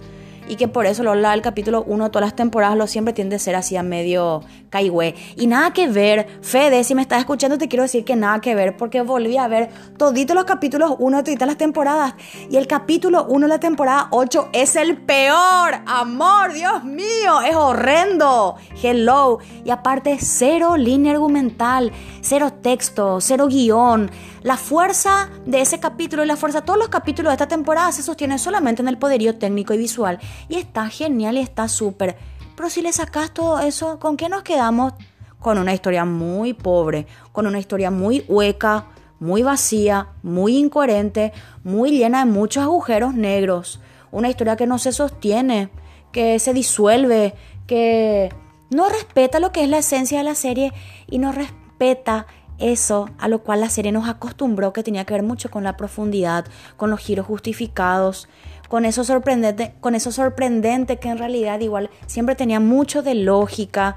y 0.48 0.56
que 0.56 0.68
por 0.68 0.86
eso 0.86 1.04
lo 1.04 1.12
habla 1.12 1.32
del 1.32 1.42
capítulo 1.42 1.84
1 1.88 2.12
todas 2.12 2.28
las 2.28 2.36
temporadas 2.36 2.78
lo 2.78 2.88
siempre 2.88 3.14
tiende 3.14 3.36
a 3.36 3.40
ser 3.40 3.56
así 3.56 3.76
a 3.76 3.84
medio 3.84 4.44
caigüe. 4.70 5.16
Y 5.36 5.48
nada 5.48 5.72
que 5.74 5.88
ver, 5.88 6.28
Fede, 6.42 6.84
si 6.84 6.96
me 6.96 7.02
estás 7.02 7.20
escuchando 7.20 7.58
te 7.58 7.68
quiero 7.68 7.84
decir 7.84 8.06
que 8.06 8.16
nada 8.16 8.40
que 8.40 8.56
ver 8.56 8.78
porque 8.78 9.02
volví 9.02 9.38
a 9.38 9.48
ver 9.48 9.70
toditos 9.98 10.36
los 10.36 10.46
capítulos 10.46 10.96
1 11.00 11.24
de 11.24 11.34
todas 11.36 11.48
las 11.48 11.58
temporadas 11.58 12.16
y 12.50 12.58
el 12.58 12.68
capítulo 12.68 13.26
1 13.30 13.48
de 13.48 13.54
la 13.54 13.60
temporada 13.60 14.08
8 14.12 14.50
es 14.54 14.76
el 14.76 14.98
peor, 14.98 15.76
amor, 15.86 16.54
Dios 16.54 16.84
mío, 16.84 17.42
es 17.48 17.56
horrendo. 17.56 18.56
Hello. 18.82 19.40
Y 19.64 19.70
aparte 19.70 20.18
cero 20.20 20.78
línea 20.78 21.14
argumental, 21.14 21.92
cero 22.22 22.54
texto, 22.62 23.20
cero 23.22 23.48
guion. 23.48 24.12
La 24.44 24.56
fuerza 24.56 25.30
de 25.46 25.62
ese 25.62 25.80
capítulo 25.80 26.24
y 26.24 26.28
la 26.28 26.36
fuerza 26.36 26.62
de 26.62 26.66
todos 26.66 26.80
los 26.80 26.90
capítulos 26.90 27.32
de 27.32 27.34
esta 27.34 27.48
temporada 27.48 27.92
se 27.92 28.04
sostienen 28.04 28.38
solamente 28.38 28.82
en 28.82 28.88
el 28.88 28.98
poderío 28.98 29.38
técnico 29.38 29.74
y 29.74 29.78
visual 29.78 30.20
y 30.48 30.56
está 30.56 30.90
genial 30.90 31.38
y 31.38 31.42
está 31.42 31.68
súper. 31.68 32.18
Pero 32.56 32.70
si 32.70 32.82
le 32.82 32.94
sacas 32.94 33.34
todo 33.34 33.60
eso, 33.60 34.00
¿con 34.00 34.16
qué 34.16 34.30
nos 34.30 34.44
quedamos? 34.44 34.94
Con 35.40 35.58
una 35.58 35.74
historia 35.74 36.06
muy 36.06 36.54
pobre, 36.54 37.08
con 37.32 37.48
una 37.48 37.60
historia 37.60 37.90
muy 37.92 38.26
hueca, 38.28 38.86
muy 39.20 39.42
vacía, 39.44 40.10
muy 40.22 40.58
incoherente, 40.58 41.34
muy 41.64 41.92
llena 41.92 42.26
de 42.26 42.32
muchos 42.32 42.64
agujeros 42.64 43.16
negros. 43.16 43.80
Una 44.12 44.30
historia 44.30 44.56
que 44.56 44.68
no 44.68 44.78
se 44.78 44.92
sostiene, 44.92 45.70
que 46.12 46.40
se 46.40 46.54
disuelve, 46.54 47.34
que 47.66 48.34
no 48.70 48.88
respeta 48.90 49.40
lo 49.40 49.52
que 49.52 49.64
es 49.64 49.70
la 49.70 49.80
esencia 49.80 50.20
de 50.20 50.24
la 50.24 50.36
serie 50.36 50.74
y 51.10 51.18
no 51.18 51.32
respeta 51.32 52.28
eso 52.60 53.10
a 53.18 53.28
lo 53.28 53.40
cual 53.40 53.62
la 53.62 53.70
serie 53.70 53.92
nos 53.92 54.10
acostumbró 54.10 54.74
que 54.74 54.84
tenía 54.84 55.06
que 55.06 55.14
ver 55.14 55.24
mucho 55.24 55.50
con 55.50 55.64
la 55.64 55.78
profundidad, 55.78 56.46
con 56.76 56.90
los 56.90 57.00
giros 57.00 57.26
justificados, 57.26 58.28
con 58.68 58.86
eso 58.86 59.04
sorprendente, 59.04 59.74
con 59.80 59.96
eso 59.96 60.12
sorprendente 60.12 60.98
que 60.98 61.10
en 61.10 61.18
realidad 61.18 61.60
igual 61.60 61.90
siempre 62.06 62.36
tenía 62.36 62.60
mucho 62.60 63.02
de 63.02 63.16
lógica, 63.16 63.96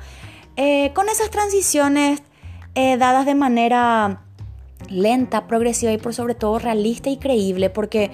eh, 0.57 0.93
con 0.95 1.09
esas 1.09 1.31
transiciones 1.31 2.23
eh, 2.75 2.97
dadas 2.97 3.27
de 3.27 3.35
manera 3.35 4.23
lenta, 4.89 5.47
progresiva 5.47 5.93
y 5.93 5.99
por 5.99 6.15
sobre 6.15 6.35
todo 6.35 6.59
realista 6.59 7.11
y 7.11 7.17
creíble, 7.17 7.71
porque 7.71 8.11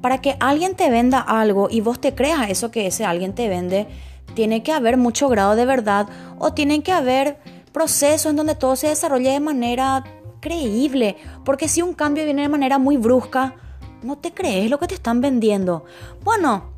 para 0.00 0.20
que 0.20 0.36
alguien 0.40 0.74
te 0.74 0.90
venda 0.90 1.18
algo 1.18 1.68
y 1.70 1.80
vos 1.80 2.00
te 2.00 2.14
creas 2.14 2.50
eso 2.50 2.70
que 2.70 2.86
ese 2.86 3.04
alguien 3.04 3.34
te 3.34 3.48
vende, 3.48 3.86
tiene 4.34 4.62
que 4.62 4.72
haber 4.72 4.96
mucho 4.96 5.28
grado 5.28 5.56
de 5.56 5.64
verdad 5.64 6.08
o 6.38 6.52
tiene 6.52 6.82
que 6.82 6.92
haber 6.92 7.38
procesos 7.74 8.30
en 8.30 8.36
donde 8.36 8.54
todo 8.54 8.76
se 8.76 8.86
desarrolle 8.86 9.30
de 9.30 9.40
manera 9.40 10.04
creíble, 10.40 11.16
porque 11.44 11.68
si 11.68 11.82
un 11.82 11.92
cambio 11.92 12.24
viene 12.24 12.42
de 12.42 12.48
manera 12.48 12.78
muy 12.78 12.96
brusca, 12.96 13.56
no 14.02 14.16
te 14.16 14.32
crees 14.32 14.70
lo 14.70 14.78
que 14.78 14.86
te 14.86 14.94
están 14.94 15.20
vendiendo. 15.20 15.84
Bueno, 16.22 16.72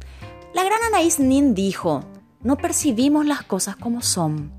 la 0.54 0.64
gran 0.64 0.82
Anaís 0.88 1.20
Nin 1.20 1.54
dijo, 1.54 2.02
no 2.42 2.56
percibimos 2.56 3.26
las 3.26 3.42
cosas 3.42 3.76
como 3.76 4.00
son, 4.00 4.52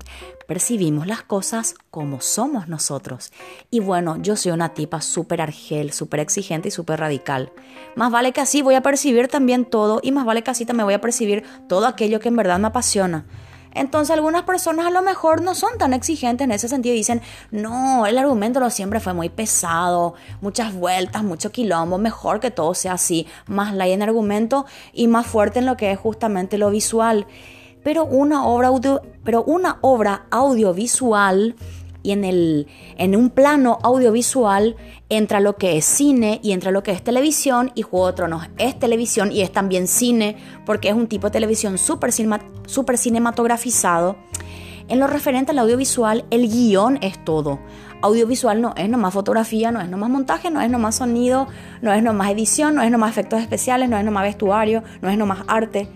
percibimos 0.46 1.08
las 1.08 1.22
cosas 1.22 1.74
como 1.90 2.20
somos 2.20 2.68
nosotros. 2.68 3.32
Y 3.70 3.80
bueno, 3.80 4.16
yo 4.22 4.36
soy 4.36 4.52
una 4.52 4.74
tipa 4.74 5.00
súper 5.00 5.40
argel, 5.40 5.92
súper 5.92 6.20
exigente 6.20 6.68
y 6.68 6.70
súper 6.70 7.00
radical. 7.00 7.52
Más 7.96 8.12
vale 8.12 8.32
que 8.32 8.40
así 8.40 8.62
voy 8.62 8.76
a 8.76 8.82
percibir 8.82 9.26
también 9.26 9.64
todo 9.64 9.98
y 10.04 10.12
más 10.12 10.24
vale 10.24 10.42
que 10.42 10.52
así 10.52 10.64
también 10.64 10.86
voy 10.86 10.94
a 10.94 11.00
percibir 11.00 11.42
todo 11.68 11.86
aquello 11.86 12.20
que 12.20 12.28
en 12.28 12.36
verdad 12.36 12.60
me 12.60 12.68
apasiona. 12.68 13.26
Entonces 13.74 14.14
algunas 14.14 14.42
personas 14.42 14.86
a 14.86 14.90
lo 14.90 15.02
mejor 15.02 15.42
no 15.42 15.54
son 15.54 15.78
tan 15.78 15.92
exigentes 15.92 16.44
en 16.44 16.52
ese 16.52 16.68
sentido 16.68 16.94
y 16.94 16.98
dicen, 16.98 17.20
no, 17.50 18.06
el 18.06 18.18
argumento 18.18 18.60
lo 18.60 18.70
siempre 18.70 19.00
fue 19.00 19.14
muy 19.14 19.28
pesado, 19.28 20.14
muchas 20.40 20.74
vueltas, 20.74 21.22
mucho 21.22 21.52
quilombo, 21.52 21.98
mejor 21.98 22.40
que 22.40 22.50
todo 22.50 22.74
sea 22.74 22.94
así, 22.94 23.26
más 23.46 23.74
ley 23.74 23.92
en 23.92 24.02
argumento 24.02 24.66
y 24.92 25.06
más 25.06 25.26
fuerte 25.26 25.58
en 25.58 25.66
lo 25.66 25.76
que 25.76 25.92
es 25.92 25.98
justamente 25.98 26.58
lo 26.58 26.70
visual. 26.70 27.26
Pero 27.82 28.04
una 28.04 28.46
obra, 28.46 28.68
audio, 28.68 29.02
pero 29.24 29.44
una 29.44 29.78
obra 29.82 30.26
audiovisual 30.30 31.54
y 32.02 32.12
en, 32.12 32.24
el, 32.24 32.66
en 32.96 33.16
un 33.16 33.30
plano 33.30 33.78
audiovisual 33.82 34.76
entra 35.08 35.40
lo 35.40 35.56
que 35.56 35.78
es 35.78 35.84
cine 35.84 36.40
y 36.42 36.52
entra 36.52 36.70
lo 36.70 36.82
que 36.82 36.90
es 36.90 37.02
televisión 37.02 37.72
y 37.74 37.82
Juego 37.82 38.08
de 38.08 38.12
Tronos 38.12 38.48
es 38.58 38.78
televisión 38.78 39.32
y 39.32 39.40
es 39.40 39.52
también 39.52 39.88
cine 39.88 40.36
porque 40.66 40.88
es 40.88 40.94
un 40.94 41.06
tipo 41.06 41.28
de 41.28 41.32
televisión 41.32 41.78
súper 41.78 42.12
super 42.12 42.98
cinematografizado. 42.98 44.16
En 44.88 45.00
lo 45.00 45.06
referente 45.06 45.52
al 45.52 45.58
audiovisual, 45.58 46.24
el 46.30 46.48
guion 46.48 46.98
es 47.02 47.22
todo. 47.24 47.58
Audiovisual 48.00 48.60
no 48.60 48.74
es 48.76 48.88
nomás 48.88 49.12
fotografía, 49.12 49.70
no 49.70 49.80
es 49.80 49.88
nomás 49.88 50.08
montaje, 50.08 50.50
no 50.50 50.60
es 50.60 50.70
nomás 50.70 50.96
sonido, 50.96 51.48
no 51.82 51.92
es 51.92 52.02
nomás 52.02 52.30
edición, 52.30 52.74
no 52.74 52.82
es 52.82 52.90
nomás 52.90 53.10
efectos 53.10 53.40
especiales, 53.40 53.88
no 53.88 53.98
es 53.98 54.04
nomás 54.04 54.22
vestuario, 54.22 54.82
no 55.02 55.10
es 55.10 55.18
nomás 55.18 55.40
arte. 55.46 55.88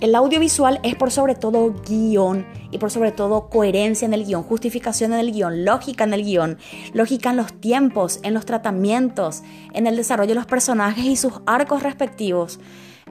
El 0.00 0.14
audiovisual 0.14 0.80
es 0.82 0.94
por 0.94 1.10
sobre 1.10 1.34
todo 1.34 1.74
guion 1.86 2.46
y 2.70 2.78
por 2.78 2.90
sobre 2.90 3.12
todo 3.12 3.50
coherencia 3.50 4.06
en 4.06 4.14
el 4.14 4.24
guion, 4.24 4.42
justificación 4.42 5.12
en 5.12 5.18
el 5.18 5.30
guion, 5.30 5.66
lógica 5.66 6.04
en 6.04 6.14
el 6.14 6.24
guion, 6.24 6.56
lógica 6.94 7.28
en 7.28 7.36
los 7.36 7.52
tiempos, 7.60 8.18
en 8.22 8.32
los 8.32 8.46
tratamientos, 8.46 9.42
en 9.74 9.86
el 9.86 9.96
desarrollo 9.96 10.30
de 10.30 10.36
los 10.36 10.46
personajes 10.46 11.04
y 11.04 11.16
sus 11.16 11.34
arcos 11.44 11.82
respectivos. 11.82 12.60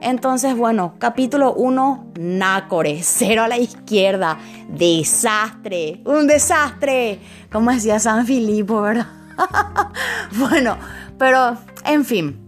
Entonces, 0.00 0.56
bueno, 0.56 0.96
capítulo 0.98 1.54
1, 1.54 2.12
Nácore, 2.18 3.00
cero 3.04 3.44
a 3.44 3.48
la 3.48 3.58
izquierda, 3.58 4.40
desastre, 4.68 6.00
un 6.04 6.26
desastre, 6.26 7.20
como 7.52 7.70
decía 7.70 8.00
San 8.00 8.26
Filipo, 8.26 8.80
¿verdad? 8.80 9.06
bueno, 10.38 10.76
pero 11.18 11.56
en 11.84 12.04
fin, 12.04 12.39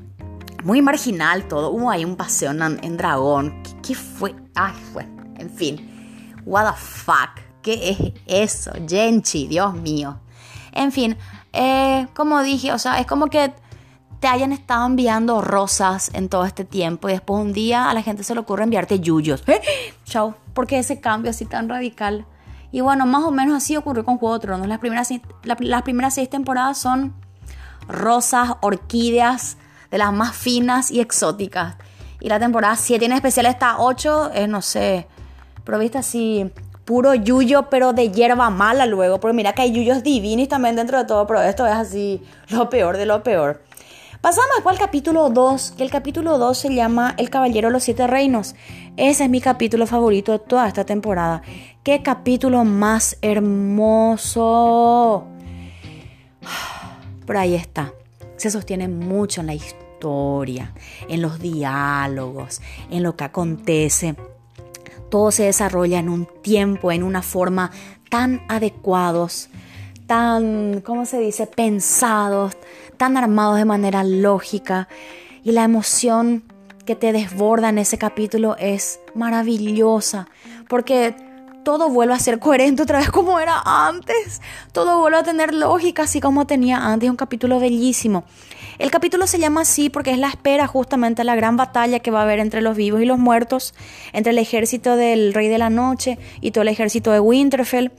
muy 0.64 0.82
marginal 0.82 1.48
todo. 1.48 1.70
Hubo 1.70 1.90
ahí 1.90 2.04
un 2.04 2.16
paseo 2.16 2.50
en, 2.52 2.96
dragón. 2.96 3.62
¿Qué, 3.86 3.94
fue? 3.94 4.34
Ay, 4.54 4.74
fue. 4.92 5.04
En 5.38 5.50
fin. 5.50 6.40
What 6.44 6.70
the 6.70 6.78
fuck. 6.78 7.40
¿Qué 7.62 7.90
es 8.26 8.54
eso? 8.56 8.72
Genchi, 8.88 9.46
Dios 9.46 9.74
mío. 9.74 10.20
En 10.72 10.90
fin, 10.90 11.16
eh, 11.52 12.08
como 12.14 12.42
dije, 12.42 12.72
o 12.72 12.78
sea, 12.78 12.98
es 12.98 13.06
como 13.06 13.28
que 13.28 13.52
te 14.20 14.28
hayan 14.28 14.52
estado 14.52 14.86
enviando 14.86 15.40
rosas 15.42 16.10
en 16.14 16.28
todo 16.28 16.44
este 16.44 16.64
tiempo 16.64 17.08
y 17.08 17.12
después 17.12 17.40
un 17.40 17.52
día 17.52 17.90
a 17.90 17.94
la 17.94 18.02
gente 18.02 18.22
se 18.24 18.34
le 18.34 18.40
ocurre 18.40 18.64
enviarte 18.64 19.00
yuyos. 19.00 19.42
¿Eh? 19.46 19.60
Chao. 20.04 20.34
¿Por 20.54 20.66
qué 20.66 20.78
ese 20.78 21.00
cambio 21.00 21.30
así 21.30 21.44
tan 21.44 21.68
radical? 21.68 22.26
Y 22.72 22.80
bueno, 22.80 23.04
más 23.04 23.24
o 23.24 23.30
menos 23.30 23.56
así 23.56 23.76
ocurrió 23.76 24.04
con 24.04 24.18
Juego 24.18 24.34
de 24.34 24.40
Tronos. 24.40 24.66
Las 24.66 24.78
primeras, 24.78 25.08
las 25.42 25.82
primeras 25.82 26.14
seis 26.14 26.30
temporadas 26.30 26.78
son 26.78 27.14
rosas, 27.86 28.52
orquídeas, 28.60 29.58
de 29.92 29.98
las 29.98 30.12
más 30.12 30.34
finas 30.34 30.90
y 30.90 31.00
exóticas. 31.00 31.76
Y 32.18 32.28
la 32.28 32.40
temporada 32.40 32.74
7 32.74 33.04
en 33.04 33.12
especial 33.12 33.46
está 33.46 33.78
8, 33.78 34.32
es 34.34 34.48
no 34.48 34.62
sé, 34.62 35.06
pero 35.64 35.78
viste 35.78 35.98
así, 35.98 36.50
puro 36.84 37.14
yuyo, 37.14 37.68
pero 37.70 37.92
de 37.92 38.10
hierba 38.10 38.50
mala 38.50 38.86
luego. 38.86 39.20
Porque 39.20 39.36
mira 39.36 39.52
que 39.52 39.62
hay 39.62 39.72
yuyos 39.72 40.02
divinos 40.02 40.48
también 40.48 40.74
dentro 40.76 40.98
de 40.98 41.04
todo, 41.04 41.26
pero 41.26 41.42
esto 41.42 41.66
es 41.66 41.72
así 41.72 42.22
lo 42.48 42.68
peor 42.68 42.96
de 42.96 43.06
lo 43.06 43.22
peor. 43.22 43.62
Pasamos 44.20 44.64
al 44.64 44.78
capítulo 44.78 45.30
2, 45.30 45.72
que 45.76 45.82
el 45.82 45.90
capítulo 45.90 46.38
2 46.38 46.56
se 46.56 46.72
llama 46.74 47.14
El 47.18 47.28
Caballero 47.28 47.68
de 47.68 47.72
los 47.72 47.82
Siete 47.82 48.06
Reinos. 48.06 48.54
Ese 48.96 49.24
es 49.24 49.30
mi 49.30 49.40
capítulo 49.40 49.86
favorito 49.86 50.32
de 50.32 50.38
toda 50.38 50.68
esta 50.68 50.84
temporada. 50.84 51.42
¡Qué 51.82 52.02
capítulo 52.02 52.64
más 52.64 53.18
hermoso! 53.20 54.06
Por 57.26 57.36
ahí 57.36 57.56
está. 57.56 57.92
Se 58.42 58.50
sostiene 58.50 58.88
mucho 58.88 59.40
en 59.40 59.46
la 59.46 59.54
historia 59.54 59.82
en 61.08 61.22
los 61.22 61.38
diálogos, 61.38 62.60
en 62.90 63.04
lo 63.04 63.14
que 63.14 63.22
acontece. 63.22 64.16
Todo 65.10 65.30
se 65.30 65.44
desarrolla 65.44 66.00
en 66.00 66.08
un 66.08 66.26
tiempo, 66.42 66.90
en 66.90 67.04
una 67.04 67.22
forma 67.22 67.70
tan 68.10 68.42
adecuados, 68.48 69.48
tan, 70.08 70.80
¿cómo 70.80 71.06
se 71.06 71.20
dice?, 71.20 71.46
pensados, 71.46 72.56
tan 72.96 73.16
armados 73.16 73.58
de 73.58 73.64
manera 73.64 74.02
lógica. 74.02 74.88
Y 75.44 75.52
la 75.52 75.62
emoción 75.62 76.42
que 76.84 76.96
te 76.96 77.12
desborda 77.12 77.68
en 77.68 77.78
ese 77.78 77.96
capítulo 77.96 78.56
es 78.58 78.98
maravillosa, 79.14 80.26
porque 80.68 81.14
todo 81.62 81.88
vuelve 81.88 82.14
a 82.14 82.18
ser 82.18 82.38
coherente 82.38 82.82
otra 82.82 82.98
vez 82.98 83.10
como 83.10 83.38
era 83.40 83.60
antes. 83.64 84.40
Todo 84.72 85.00
vuelve 85.00 85.18
a 85.18 85.22
tener 85.22 85.54
lógica 85.54 86.04
así 86.04 86.20
como 86.20 86.46
tenía 86.46 86.78
antes. 86.78 87.06
Es 87.06 87.10
un 87.10 87.16
capítulo 87.16 87.60
bellísimo. 87.60 88.24
El 88.78 88.90
capítulo 88.90 89.26
se 89.26 89.38
llama 89.38 89.62
así 89.62 89.90
porque 89.90 90.10
es 90.10 90.18
la 90.18 90.28
espera 90.28 90.66
justamente 90.66 91.22
a 91.22 91.24
la 91.24 91.34
gran 91.34 91.56
batalla 91.56 92.00
que 92.00 92.10
va 92.10 92.20
a 92.20 92.22
haber 92.22 92.38
entre 92.38 92.62
los 92.62 92.76
vivos 92.76 93.02
y 93.02 93.04
los 93.04 93.18
muertos, 93.18 93.74
entre 94.12 94.32
el 94.32 94.38
ejército 94.38 94.96
del 94.96 95.34
Rey 95.34 95.48
de 95.48 95.58
la 95.58 95.70
Noche 95.70 96.18
y 96.40 96.50
todo 96.50 96.62
el 96.62 96.68
ejército 96.68 97.12
de 97.12 97.20
Winterfell. 97.20 97.92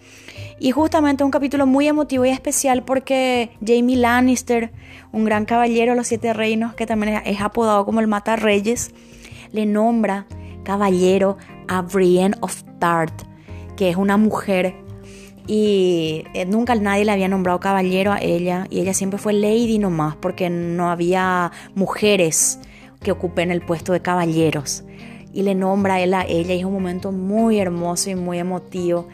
Y 0.60 0.72
justamente 0.72 1.24
un 1.24 1.32
capítulo 1.32 1.66
muy 1.66 1.88
emotivo 1.88 2.26
y 2.26 2.30
especial 2.30 2.84
porque 2.84 3.52
Jamie 3.66 3.98
Lannister, 3.98 4.72
un 5.12 5.26
gran 5.26 5.46
caballero 5.46 5.92
de 5.92 5.98
los 5.98 6.08
siete 6.08 6.34
reinos 6.34 6.74
que 6.74 6.86
también 6.86 7.22
es 7.26 7.42
apodado 7.42 7.86
como 7.86 8.00
el 8.00 8.08
Mata 8.08 8.36
Reyes, 8.36 8.92
le 9.52 9.66
nombra 9.66 10.26
caballero 10.64 11.38
a 11.68 11.82
Brienne 11.82 12.36
of 12.42 12.64
Tart 12.80 13.33
que 13.76 13.90
es 13.90 13.96
una 13.96 14.18
mujer 14.18 14.76
y 15.46 16.24
eh, 16.34 16.46
nunca 16.46 16.76
nadie 16.76 17.04
le 17.06 17.12
había 17.12 17.28
nombrado 17.28 17.60
caballero 17.60 18.14
a 18.14 18.20
ella 18.20 18.66
y 18.70 18.80
ella 18.80 18.94
siempre 18.94 19.20
fue 19.20 19.34
lady 19.34 19.78
nomás 19.78 20.16
porque 20.16 20.50
no 20.50 20.90
había 20.90 21.52
mujeres 21.76 22.60
que 23.02 23.12
ocupen 23.12 23.52
el 23.52 23.62
puesto 23.62 23.92
de 23.92 24.02
caballeros. 24.02 24.84
Y 25.34 25.42
le 25.42 25.56
nombra 25.56 26.00
él 26.00 26.14
a 26.14 26.26
ella 26.26 26.54
y 26.54 26.60
es 26.60 26.66
un 26.66 26.74
momento 26.74 27.12
muy 27.12 27.60
hermoso 27.60 28.10
y 28.10 28.16
muy 28.16 28.38
emotivo. 28.38 29.08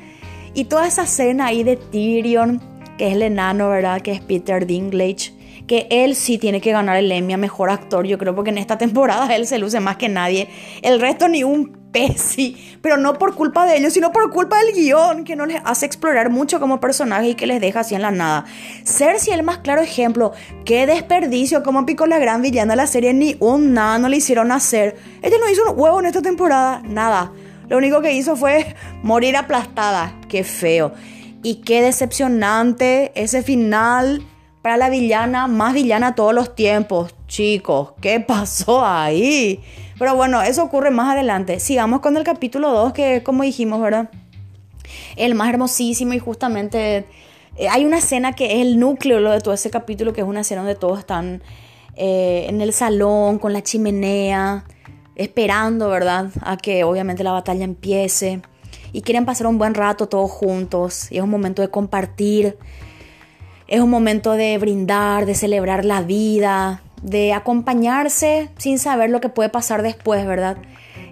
Y 0.53 0.65
toda 0.65 0.87
esa 0.87 1.03
escena 1.03 1.47
ahí 1.47 1.63
de 1.63 1.77
Tyrion 1.77 2.61
que 2.97 3.07
es 3.07 3.13
el 3.13 3.21
enano 3.21 3.69
verdad 3.69 4.01
que 4.01 4.11
es 4.11 4.19
Peter 4.19 4.67
Dinklage 4.67 5.31
que 5.67 5.87
él 5.89 6.15
sí 6.15 6.37
tiene 6.37 6.59
que 6.59 6.71
ganar 6.71 6.97
el 6.97 7.09
Emmy 7.11 7.33
a 7.33 7.37
mejor 7.37 7.69
actor 7.69 8.05
yo 8.05 8.17
creo 8.17 8.35
porque 8.35 8.49
en 8.49 8.57
esta 8.57 8.77
temporada 8.77 9.33
él 9.35 9.47
se 9.47 9.57
luce 9.57 9.79
más 9.79 9.97
que 9.97 10.09
nadie. 10.09 10.49
El 10.81 10.99
resto 10.99 11.27
ni 11.27 11.43
un 11.43 11.78
Pero 11.91 12.97
no 12.97 13.13
por 13.15 13.35
culpa 13.35 13.65
de 13.65 13.77
ellos, 13.77 13.93
sino 13.93 14.11
por 14.11 14.29
culpa 14.31 14.57
del 14.59 14.73
guion, 14.73 15.23
que 15.23 15.35
no 15.35 15.45
les 15.45 15.61
hace 15.65 15.85
explorar 15.85 16.29
mucho 16.29 16.59
como 16.59 16.79
personaje 16.79 17.29
y 17.29 17.35
que 17.35 17.47
les 17.47 17.59
deja 17.59 17.81
así 17.81 17.95
en 17.95 18.01
la 18.01 18.11
nada. 18.11 18.45
Cersei, 18.85 19.33
el 19.33 19.43
más 19.43 19.59
claro 19.59 19.81
ejemplo, 19.81 20.31
qué 20.65 20.85
desperdicio, 20.85 21.63
como 21.63 21.85
picó 21.85 22.05
la 22.05 22.19
gran 22.19 22.41
villana 22.41 22.73
de 22.73 22.77
la 22.77 22.87
serie, 22.87 23.13
ni 23.13 23.35
un 23.39 23.73
nada 23.73 23.97
no 23.97 24.07
le 24.09 24.17
hicieron 24.17 24.51
hacer. 24.51 24.97
Ella 25.21 25.37
no 25.39 25.49
hizo 25.49 25.63
un 25.71 25.79
huevo 25.79 25.99
en 25.99 26.05
esta 26.05 26.21
temporada, 26.21 26.81
nada. 26.85 27.31
Lo 27.67 27.77
único 27.77 28.01
que 28.01 28.13
hizo 28.13 28.35
fue 28.35 28.75
morir 29.03 29.35
aplastada, 29.35 30.15
qué 30.27 30.43
feo. 30.43 30.93
Y 31.41 31.55
qué 31.61 31.81
decepcionante 31.81 33.13
ese 33.15 33.43
final 33.43 34.21
para 34.61 34.75
la 34.75 34.89
villana, 34.89 35.47
más 35.47 35.73
villana 35.73 36.15
todos 36.15 36.33
los 36.33 36.53
tiempos. 36.53 37.15
Chicos, 37.27 37.93
¿qué 38.01 38.19
pasó 38.19 38.85
ahí? 38.85 39.61
Pero 39.99 40.15
bueno, 40.15 40.41
eso 40.41 40.63
ocurre 40.63 40.91
más 40.91 41.13
adelante. 41.13 41.59
Sigamos 41.59 41.99
con 41.99 42.15
el 42.15 42.23
capítulo 42.23 42.71
2, 42.71 42.93
que 42.93 43.21
como 43.21 43.43
dijimos, 43.43 43.81
¿verdad? 43.81 44.09
El 45.17 45.35
más 45.35 45.49
hermosísimo 45.49 46.13
y 46.13 46.19
justamente 46.19 47.05
eh, 47.57 47.67
hay 47.67 47.83
una 47.83 47.97
escena 47.97 48.31
que 48.31 48.45
es 48.45 48.61
el 48.61 48.79
núcleo 48.79 49.19
de 49.29 49.41
todo 49.41 49.53
ese 49.53 49.69
capítulo, 49.69 50.13
que 50.13 50.21
es 50.21 50.27
una 50.27 50.39
escena 50.39 50.61
donde 50.61 50.75
todos 50.75 50.99
están 50.99 51.43
eh, 51.97 52.45
en 52.47 52.61
el 52.61 52.71
salón 52.71 53.39
con 53.39 53.51
la 53.51 53.61
chimenea, 53.61 54.63
esperando, 55.15 55.89
¿verdad? 55.89 56.29
A 56.41 56.55
que 56.55 56.85
obviamente 56.85 57.25
la 57.25 57.33
batalla 57.33 57.65
empiece. 57.65 58.41
Y 58.93 59.01
quieren 59.01 59.25
pasar 59.25 59.47
un 59.47 59.57
buen 59.57 59.73
rato 59.73 60.07
todos 60.07 60.31
juntos. 60.31 61.11
Y 61.11 61.17
es 61.17 61.23
un 61.23 61.29
momento 61.29 61.61
de 61.61 61.67
compartir. 61.67 62.57
Es 63.67 63.81
un 63.81 63.89
momento 63.89 64.31
de 64.31 64.57
brindar, 64.57 65.25
de 65.25 65.35
celebrar 65.35 65.83
la 65.83 66.01
vida, 66.01 66.81
de 67.01 67.33
acompañarse 67.33 68.49
sin 68.57 68.79
saber 68.79 69.09
lo 69.09 69.21
que 69.21 69.29
puede 69.29 69.49
pasar 69.49 69.81
después, 69.81 70.25
¿verdad? 70.25 70.57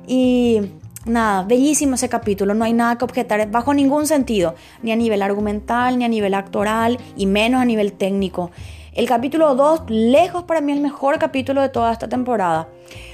Y 0.07 0.61
nada, 1.05 1.43
bellísimo 1.43 1.95
ese 1.95 2.09
capítulo, 2.09 2.53
no 2.53 2.65
hay 2.65 2.73
nada 2.73 2.97
que 2.97 3.05
objetar 3.05 3.49
bajo 3.49 3.73
ningún 3.73 4.07
sentido, 4.07 4.55
ni 4.81 4.91
a 4.91 4.95
nivel 4.95 5.21
argumental, 5.21 5.97
ni 5.97 6.05
a 6.05 6.09
nivel 6.09 6.33
actoral, 6.33 6.99
y 7.15 7.25
menos 7.25 7.61
a 7.61 7.65
nivel 7.65 7.93
técnico. 7.93 8.51
El 8.93 9.07
capítulo 9.07 9.53
2, 9.53 9.83
lejos 9.89 10.45
para 10.45 10.59
mí 10.59 10.71
el 10.71 10.81
mejor 10.81 11.19
capítulo 11.19 11.61
de 11.61 11.69
toda 11.69 11.91
esta 11.93 12.09
temporada. 12.09 12.67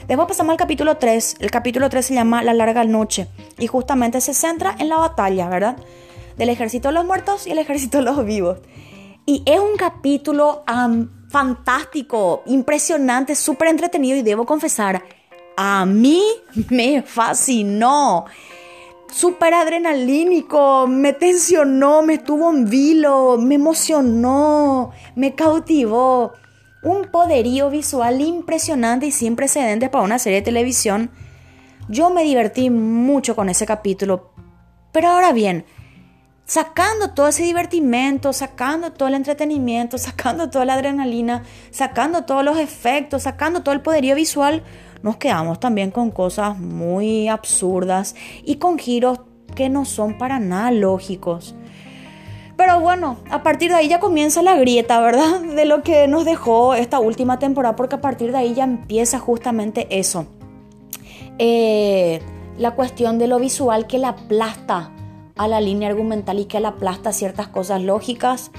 Después 0.07 0.29
pasamos 0.29 0.51
al 0.51 0.57
capítulo 0.57 0.95
3. 0.95 1.37
El 1.41 1.51
capítulo 1.51 1.89
3 1.89 2.05
se 2.05 2.13
llama 2.13 2.41
La 2.41 2.53
larga 2.53 2.85
noche 2.85 3.27
y 3.59 3.67
justamente 3.67 4.21
se 4.21 4.33
centra 4.33 4.75
en 4.79 4.87
la 4.87 4.95
batalla, 4.95 5.49
¿verdad? 5.49 5.75
Del 6.37 6.47
ejército 6.47 6.87
de 6.87 6.93
los 6.93 7.05
muertos 7.05 7.47
y 7.47 7.51
el 7.51 7.57
ejército 7.57 7.97
de 7.97 8.05
los 8.05 8.23
vivos. 8.25 8.59
Y 9.25 9.43
es 9.45 9.59
un 9.59 9.75
capítulo 9.75 10.63
fantástico, 11.33 12.43
impresionante, 12.45 13.33
súper 13.33 13.69
entretenido 13.69 14.15
y 14.15 14.21
debo 14.21 14.45
confesar, 14.45 15.03
a 15.57 15.83
mí 15.83 16.21
me 16.69 17.01
fascinó. 17.01 18.25
Súper 19.11 19.55
adrenalínico, 19.55 20.85
me 20.87 21.13
tensionó, 21.13 22.03
me 22.03 22.15
estuvo 22.15 22.51
en 22.51 22.69
vilo, 22.69 23.37
me 23.39 23.55
emocionó, 23.55 24.91
me 25.15 25.33
cautivó. 25.33 26.33
Un 26.83 27.09
poderío 27.11 27.69
visual 27.69 28.21
impresionante 28.21 29.07
y 29.07 29.11
sin 29.11 29.35
precedentes 29.35 29.89
para 29.89 30.03
una 30.03 30.19
serie 30.19 30.39
de 30.39 30.45
televisión. 30.45 31.09
Yo 31.89 32.09
me 32.09 32.23
divertí 32.23 32.69
mucho 32.69 33.35
con 33.35 33.49
ese 33.49 33.65
capítulo. 33.65 34.33
Pero 34.91 35.09
ahora 35.09 35.31
bien, 35.31 35.65
sacando 36.53 37.09
todo 37.15 37.29
ese 37.29 37.41
divertimento, 37.41 38.31
sacando 38.31 38.91
todo 38.91 39.07
el 39.07 39.15
entretenimiento, 39.15 39.97
sacando 39.97 40.51
toda 40.51 40.65
la 40.65 40.75
adrenalina, 40.75 41.41
sacando 41.71 42.25
todos 42.25 42.45
los 42.45 42.59
efectos, 42.59 43.23
sacando 43.23 43.63
todo 43.63 43.73
el 43.73 43.81
poderío 43.81 44.13
visual, 44.13 44.61
nos 45.01 45.17
quedamos 45.17 45.59
también 45.59 45.89
con 45.89 46.11
cosas 46.11 46.55
muy 46.59 47.27
absurdas 47.27 48.13
y 48.45 48.57
con 48.57 48.77
giros 48.77 49.21
que 49.55 49.69
no 49.69 49.83
son 49.83 50.19
para 50.19 50.37
nada 50.37 50.69
lógicos. 50.69 51.55
Pero 52.55 52.79
bueno, 52.81 53.17
a 53.31 53.41
partir 53.41 53.71
de 53.71 53.77
ahí 53.77 53.87
ya 53.87 53.99
comienza 53.99 54.43
la 54.43 54.53
grieta, 54.55 55.01
¿verdad? 55.01 55.39
De 55.55 55.65
lo 55.65 55.81
que 55.81 56.07
nos 56.07 56.23
dejó 56.23 56.75
esta 56.75 56.99
última 56.99 57.39
temporada, 57.39 57.75
porque 57.75 57.95
a 57.95 58.01
partir 58.01 58.31
de 58.31 58.37
ahí 58.37 58.53
ya 58.53 58.65
empieza 58.65 59.17
justamente 59.17 59.87
eso. 59.89 60.27
Eh, 61.39 62.21
la 62.59 62.75
cuestión 62.75 63.17
de 63.17 63.25
lo 63.25 63.39
visual 63.39 63.87
que 63.87 63.97
la 63.97 64.09
aplasta 64.09 64.91
a 65.35 65.47
la 65.47 65.61
línea 65.61 65.89
argumental 65.89 66.39
y 66.39 66.45
que 66.45 66.59
la 66.59 66.69
aplasta 66.69 67.13
ciertas 67.13 67.47
cosas 67.47 67.81
lógicas 67.81 68.51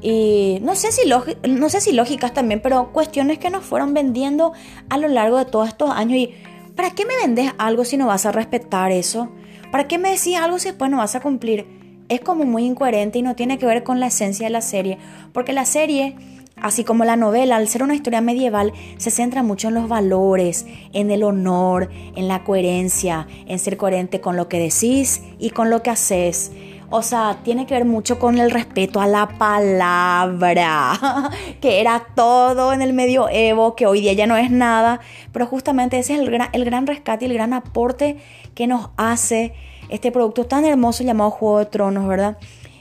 y 0.00 0.58
no 0.62 0.76
sé, 0.76 0.92
si 0.92 1.08
no 1.48 1.68
sé 1.68 1.80
si 1.80 1.92
lógicas 1.92 2.32
también, 2.32 2.60
pero 2.62 2.92
cuestiones 2.92 3.38
que 3.38 3.50
nos 3.50 3.64
fueron 3.64 3.94
vendiendo 3.94 4.52
a 4.88 4.98
lo 4.98 5.08
largo 5.08 5.38
de 5.38 5.44
todos 5.44 5.68
estos 5.68 5.90
años. 5.90 6.18
¿Y 6.18 6.34
para 6.76 6.90
qué 6.90 7.04
me 7.04 7.16
vendes 7.16 7.52
algo 7.58 7.84
si 7.84 7.96
no 7.96 8.06
vas 8.06 8.24
a 8.24 8.32
respetar 8.32 8.92
eso? 8.92 9.28
¿Para 9.72 9.88
qué 9.88 9.98
me 9.98 10.10
decís 10.10 10.36
algo 10.36 10.58
si 10.58 10.68
después 10.68 10.90
no 10.90 10.98
vas 10.98 11.16
a 11.16 11.20
cumplir? 11.20 11.66
Es 12.08 12.20
como 12.20 12.44
muy 12.44 12.64
incoherente 12.64 13.18
y 13.18 13.22
no 13.22 13.34
tiene 13.34 13.58
que 13.58 13.66
ver 13.66 13.82
con 13.82 14.00
la 14.00 14.06
esencia 14.06 14.46
de 14.46 14.50
la 14.50 14.62
serie, 14.62 14.98
porque 15.32 15.52
la 15.52 15.64
serie 15.64 16.16
Así 16.62 16.84
como 16.84 17.04
la 17.04 17.16
novela, 17.16 17.56
al 17.56 17.68
ser 17.68 17.82
una 17.82 17.94
historia 17.94 18.20
medieval, 18.20 18.72
se 18.96 19.10
centra 19.10 19.42
mucho 19.42 19.68
en 19.68 19.74
los 19.74 19.88
valores, 19.88 20.66
en 20.92 21.10
el 21.10 21.22
honor, 21.22 21.90
en 22.16 22.28
la 22.28 22.44
coherencia, 22.44 23.26
en 23.46 23.58
ser 23.58 23.76
coherente 23.76 24.20
con 24.20 24.36
lo 24.36 24.48
que 24.48 24.58
decís 24.58 25.22
y 25.38 25.50
con 25.50 25.70
lo 25.70 25.82
que 25.82 25.90
haces. 25.90 26.52
O 26.90 27.02
sea, 27.02 27.40
tiene 27.44 27.66
que 27.66 27.74
ver 27.74 27.84
mucho 27.84 28.18
con 28.18 28.38
el 28.38 28.50
respeto 28.50 29.00
a 29.00 29.06
la 29.06 29.28
palabra, 29.28 30.98
que 31.60 31.80
era 31.80 32.06
todo 32.14 32.72
en 32.72 32.80
el 32.80 32.94
medioevo, 32.94 33.76
que 33.76 33.86
hoy 33.86 34.00
día 34.00 34.14
ya 34.14 34.26
no 34.26 34.38
es 34.38 34.50
nada, 34.50 35.00
pero 35.30 35.46
justamente 35.46 35.98
ese 35.98 36.14
es 36.14 36.20
el 36.20 36.30
gran, 36.30 36.48
el 36.52 36.64
gran 36.64 36.86
rescate 36.86 37.26
y 37.26 37.28
el 37.28 37.34
gran 37.34 37.52
aporte 37.52 38.16
que 38.54 38.66
nos 38.66 38.88
hace 38.96 39.52
este 39.90 40.10
producto 40.10 40.46
tan 40.46 40.64
hermoso 40.64 41.04
llamado 41.04 41.30
Juego 41.30 41.58
de 41.58 41.66
Tronos, 41.66 42.06
¿verdad? 42.06 42.38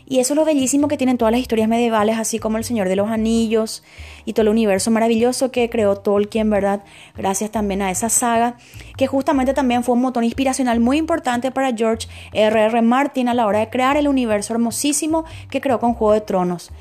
Y 0.10 0.20
eso 0.20 0.34
es 0.34 0.38
lo 0.38 0.46
bellísimo 0.46 0.88
que 0.88 0.96
tienen 0.96 1.18
todas 1.18 1.34
las 1.34 1.42
historias 1.42 1.68
medievales, 1.68 2.18
así 2.18 2.40
como 2.40 2.58
El 2.58 2.64
Señor 2.64 2.88
de 2.88 2.96
los 2.96 3.10
Anillos 3.10 3.84
y 4.24 4.32
todo 4.32 4.44
el 4.44 4.50
universo 4.50 4.90
maravilloso 4.90 5.52
que 5.52 5.70
creó 5.70 5.98
Tolkien, 5.98 6.50
¿verdad? 6.50 6.82
Gracias 7.18 7.52
también 7.52 7.82
a 7.82 7.92
esa 7.92 8.08
saga, 8.08 8.56
que 8.96 9.08
justamente 9.08 9.54
también 9.54 9.84
fue 9.84 9.96
un 9.96 10.02
motor 10.02 10.24
inspiracional 10.24 10.80
muy 10.80 10.98
importante 10.98 11.52
para 11.52 11.76
George 11.76 12.08
R.R. 12.32 12.68
R. 12.68 12.82
Martin 12.82 13.28
a 13.28 13.34
la 13.34 13.46
hora 13.46 13.60
de 13.60 13.70
crear 13.70 13.98
el 13.98 14.08
universo 14.08 14.54
hermosísimo 14.54 15.26
que 15.50 15.60
creó 15.60 15.82
con 15.82 15.94
Juego 15.94 16.14
de 16.14 16.22
Tronos. 16.22 16.72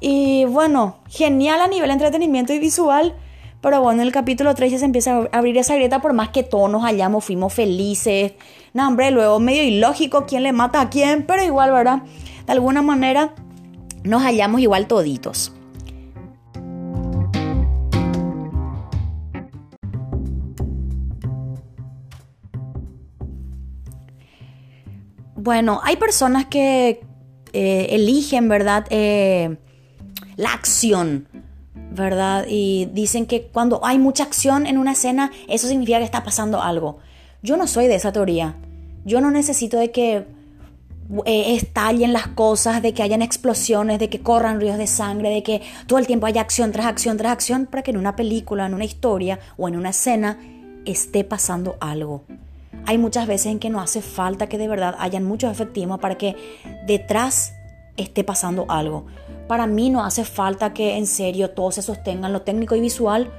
Y 0.00 0.44
bueno, 0.44 0.98
genial 1.08 1.62
a 1.62 1.68
nivel 1.68 1.88
de 1.88 1.94
entretenimiento 1.94 2.52
y 2.52 2.58
visual. 2.58 3.14
Pero 3.62 3.80
bueno, 3.80 4.02
en 4.02 4.08
el 4.08 4.12
capítulo 4.12 4.54
3 4.54 4.72
ya 4.72 4.78
se 4.78 4.84
empieza 4.84 5.16
a 5.32 5.38
abrir 5.38 5.56
esa 5.56 5.74
grieta, 5.74 6.02
por 6.02 6.12
más 6.12 6.28
que 6.28 6.42
todos 6.42 6.70
nos 6.70 6.82
hallamos, 6.82 7.24
fuimos 7.24 7.54
felices. 7.54 8.34
No, 8.74 8.86
hombre, 8.86 9.10
luego 9.10 9.40
medio 9.40 9.62
ilógico 9.62 10.26
quién 10.26 10.42
le 10.42 10.52
mata 10.52 10.82
a 10.82 10.90
quién, 10.90 11.24
pero 11.24 11.42
igual, 11.42 11.72
¿verdad? 11.72 12.02
De 12.46 12.52
alguna 12.52 12.82
manera 12.82 13.34
nos 14.02 14.22
hallamos 14.22 14.60
igual 14.60 14.86
toditos. 14.86 15.52
Bueno, 25.36 25.80
hay 25.84 25.96
personas 25.96 26.46
que 26.46 27.02
eh, 27.52 27.86
eligen, 27.90 28.48
¿verdad? 28.48 28.86
Eh, 28.88 29.58
la 30.36 30.54
acción, 30.54 31.28
¿verdad? 31.74 32.46
Y 32.48 32.88
dicen 32.94 33.26
que 33.26 33.48
cuando 33.48 33.84
hay 33.84 33.98
mucha 33.98 34.24
acción 34.24 34.66
en 34.66 34.78
una 34.78 34.92
escena, 34.92 35.32
eso 35.48 35.68
significa 35.68 35.98
que 35.98 36.04
está 36.04 36.24
pasando 36.24 36.62
algo. 36.62 36.98
Yo 37.42 37.58
no 37.58 37.66
soy 37.66 37.88
de 37.88 37.94
esa 37.94 38.10
teoría. 38.10 38.56
Yo 39.04 39.20
no 39.20 39.30
necesito 39.30 39.76
de 39.76 39.90
que 39.90 40.26
eh, 41.24 41.54
estallen 41.54 42.12
las 42.12 42.28
cosas, 42.28 42.82
de 42.82 42.94
que 42.94 43.02
hayan 43.02 43.22
explosiones, 43.22 43.98
de 43.98 44.08
que 44.08 44.20
corran 44.20 44.60
ríos 44.60 44.78
de 44.78 44.86
sangre, 44.86 45.30
de 45.30 45.42
que 45.42 45.62
todo 45.86 45.98
el 45.98 46.06
tiempo 46.06 46.26
haya 46.26 46.40
acción 46.40 46.72
tras 46.72 46.86
acción 46.86 47.16
tras 47.16 47.32
acción, 47.32 47.66
para 47.66 47.82
que 47.82 47.90
en 47.90 47.98
una 47.98 48.16
película, 48.16 48.66
en 48.66 48.74
una 48.74 48.84
historia 48.84 49.38
o 49.56 49.68
en 49.68 49.76
una 49.76 49.90
escena 49.90 50.38
esté 50.84 51.24
pasando 51.24 51.76
algo. 51.80 52.24
Hay 52.86 52.98
muchas 52.98 53.26
veces 53.26 53.46
en 53.46 53.58
que 53.58 53.70
no 53.70 53.80
hace 53.80 54.02
falta 54.02 54.48
que 54.48 54.58
de 54.58 54.68
verdad 54.68 54.96
hayan 54.98 55.24
muchos 55.24 55.50
efectivos 55.50 55.98
para 56.00 56.16
que 56.16 56.36
detrás 56.86 57.54
esté 57.96 58.24
pasando 58.24 58.66
algo. 58.68 59.06
Para 59.46 59.66
mí 59.66 59.90
no 59.90 60.04
hace 60.04 60.24
falta 60.24 60.74
que 60.74 60.96
en 60.96 61.06
serio 61.06 61.50
todo 61.50 61.70
se 61.70 61.82
sostenga 61.82 62.26
en 62.26 62.32
lo 62.32 62.42
técnico 62.42 62.74
y 62.74 62.80
visual 62.80 63.30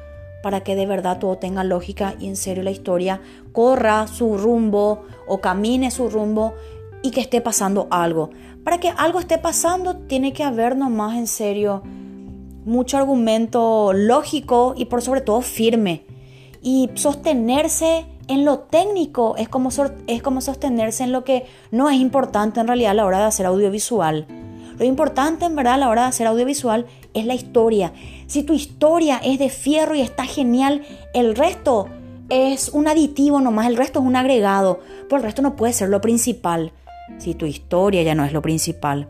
para 0.42 0.62
que 0.62 0.76
de 0.76 0.86
verdad 0.86 1.18
todo 1.18 1.38
tenga 1.38 1.64
lógica 1.64 2.16
y 2.20 2.28
en 2.28 2.36
serio 2.36 2.64
la 2.64 2.70
historia 2.70 3.20
corra 3.52 4.08
su 4.08 4.38
rumbo 4.38 5.04
o 5.28 5.42
camine 5.42 5.90
su 5.90 6.10
rumbo 6.10 6.54
y 7.06 7.12
que 7.12 7.22
esté 7.22 7.40
pasando 7.40 7.88
algo. 7.92 8.32
Para 8.64 8.80
que 8.80 8.90
algo 8.90 9.20
esté 9.20 9.38
pasando 9.38 9.96
tiene 9.96 10.34
que 10.34 10.44
haber 10.44 10.76
nomás 10.76 11.16
en 11.18 11.28
serio 11.28 11.84
mucho 12.66 12.98
argumento 12.98 13.94
lógico 13.94 14.74
y 14.76 14.86
por 14.86 15.04
sobre 15.04 15.22
todo 15.22 15.42
firme. 15.42 16.04
Y 16.64 16.90
sostenerse 16.96 18.08
en 18.28 18.44
lo 18.44 18.58
técnico 18.60 19.36
es 19.38 19.48
como, 19.48 19.70
es 20.08 20.24
como 20.24 20.42
sostenerse 20.42 21.04
en 21.04 21.12
lo 21.12 21.24
que 21.24 21.46
no 21.70 21.92
es 21.92 21.98
importante 21.98 22.60
en 22.60 22.66
realidad 22.68 22.92
a 22.92 22.96
la 22.96 23.06
hora 23.06 23.20
de 23.20 23.26
hacer 23.26 23.46
audiovisual. 23.46 24.26
Lo 24.80 24.84
importante 24.84 25.46
en 25.46 25.56
verdad 25.56 25.76
a 25.76 25.78
la 25.78 25.90
hora 25.90 26.02
de 26.02 26.08
hacer 26.08 26.26
audiovisual 26.26 26.88
es 27.14 27.28
la 27.28 27.36
historia. 27.36 27.94
Si 28.26 28.42
tu 28.42 28.54
historia 28.54 29.22
es 29.24 29.38
de 29.38 29.50
fierro 29.50 29.94
y 29.94 30.02
está 30.02 30.26
genial, 30.26 30.82
el 31.14 31.36
resto 31.36 31.88
es 32.30 32.70
un 32.70 32.88
aditivo 32.88 33.42
nomás, 33.42 33.68
el 33.68 33.78
resto 33.78 34.00
es 34.00 34.06
un 34.06 34.16
agregado, 34.16 34.80
por 35.08 35.20
el 35.20 35.26
resto 35.26 35.44
no 35.44 35.56
puede 35.56 35.72
ser 35.72 35.90
lo 35.90 36.02
principal 36.02 36.74
si 37.18 37.34
tu 37.34 37.46
historia 37.46 38.04
ya 38.04 38.16
no 38.16 38.26
es 38.26 38.34
lo 38.34 38.42
principal. 38.42 39.10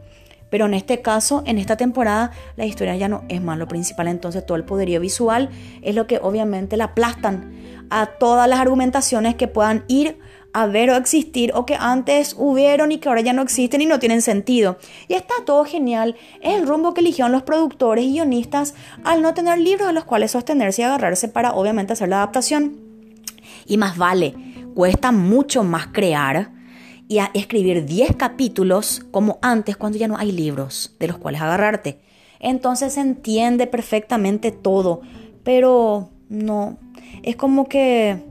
Pero 0.50 0.68
en 0.68 0.74
este 0.74 1.02
caso, 1.02 1.44
en 1.46 1.58
esta 1.58 1.76
temporada, 1.76 2.32
la 2.56 2.66
historia 2.66 2.96
ya 2.96 3.10
no 3.10 3.24
es 3.30 3.42
más 3.42 3.58
lo 3.58 3.68
principal, 3.68 4.08
entonces 4.08 4.46
todo 4.46 4.58
el 4.58 4.64
poderío 4.64 5.00
visual 5.00 5.50
es 5.82 5.96
lo 5.96 6.08
que 6.08 6.20
obviamente 6.22 6.78
la 6.78 6.86
aplastan 6.86 7.54
a 7.90 8.06
todas 8.06 8.48
las 8.48 8.60
argumentaciones 8.60 9.36
que 9.36 9.48
puedan 9.48 9.84
ir 9.88 10.18
a 10.54 10.68
ver 10.68 10.90
o 10.90 10.96
existir 10.96 11.52
o 11.54 11.66
que 11.66 11.76
antes 11.76 12.34
hubieron 12.38 12.94
y 12.94 13.00
que 13.00 13.10
ahora 13.10 13.20
ya 13.20 13.34
no 13.34 13.42
existen 13.42 13.82
y 13.82 13.86
no 13.86 14.00
tienen 14.00 14.22
sentido. 14.22 14.78
Y 15.10 15.16
está 15.16 15.34
todo 15.46 15.66
genial, 15.66 16.16
es 16.42 16.56
el 16.56 16.66
rumbo 16.66 16.94
que 16.94 17.02
eligieron 17.02 17.34
los 17.34 17.44
productores 17.44 18.06
y 18.06 18.14
guionistas 18.14 18.76
al 19.04 19.22
no 19.22 19.34
tener 19.34 19.60
libros 19.60 19.90
a 19.90 19.92
los 19.92 20.06
cuales 20.06 20.32
sostenerse 20.32 20.82
y 20.82 20.86
agarrarse 20.86 21.28
para 21.28 21.52
obviamente 21.52 21.92
hacer 21.92 22.08
la 22.08 22.18
adaptación. 22.18 22.78
Y 23.66 23.76
más 23.76 23.98
vale, 23.98 24.34
cuesta 24.74 25.12
mucho 25.12 25.66
más 25.66 25.88
crear 25.88 26.55
y 27.08 27.20
a 27.20 27.32
escribir 27.34 27.86
10 27.86 28.16
capítulos 28.16 29.06
como 29.12 29.38
antes 29.42 29.78
cuando 29.78 29.98
ya 29.98 30.08
no 30.08 30.18
hay 30.18 30.32
libros 30.32 30.96
de 31.00 31.08
los 31.08 31.18
cuales 31.18 31.42
agarrarte. 31.42 32.00
Entonces 32.40 32.94
se 32.94 33.02
entiende 33.02 33.68
perfectamente 33.68 34.52
todo, 34.52 35.02
pero 35.44 36.10
no, 36.30 36.78
es 37.24 37.36
como 37.36 37.68
que 37.68 38.24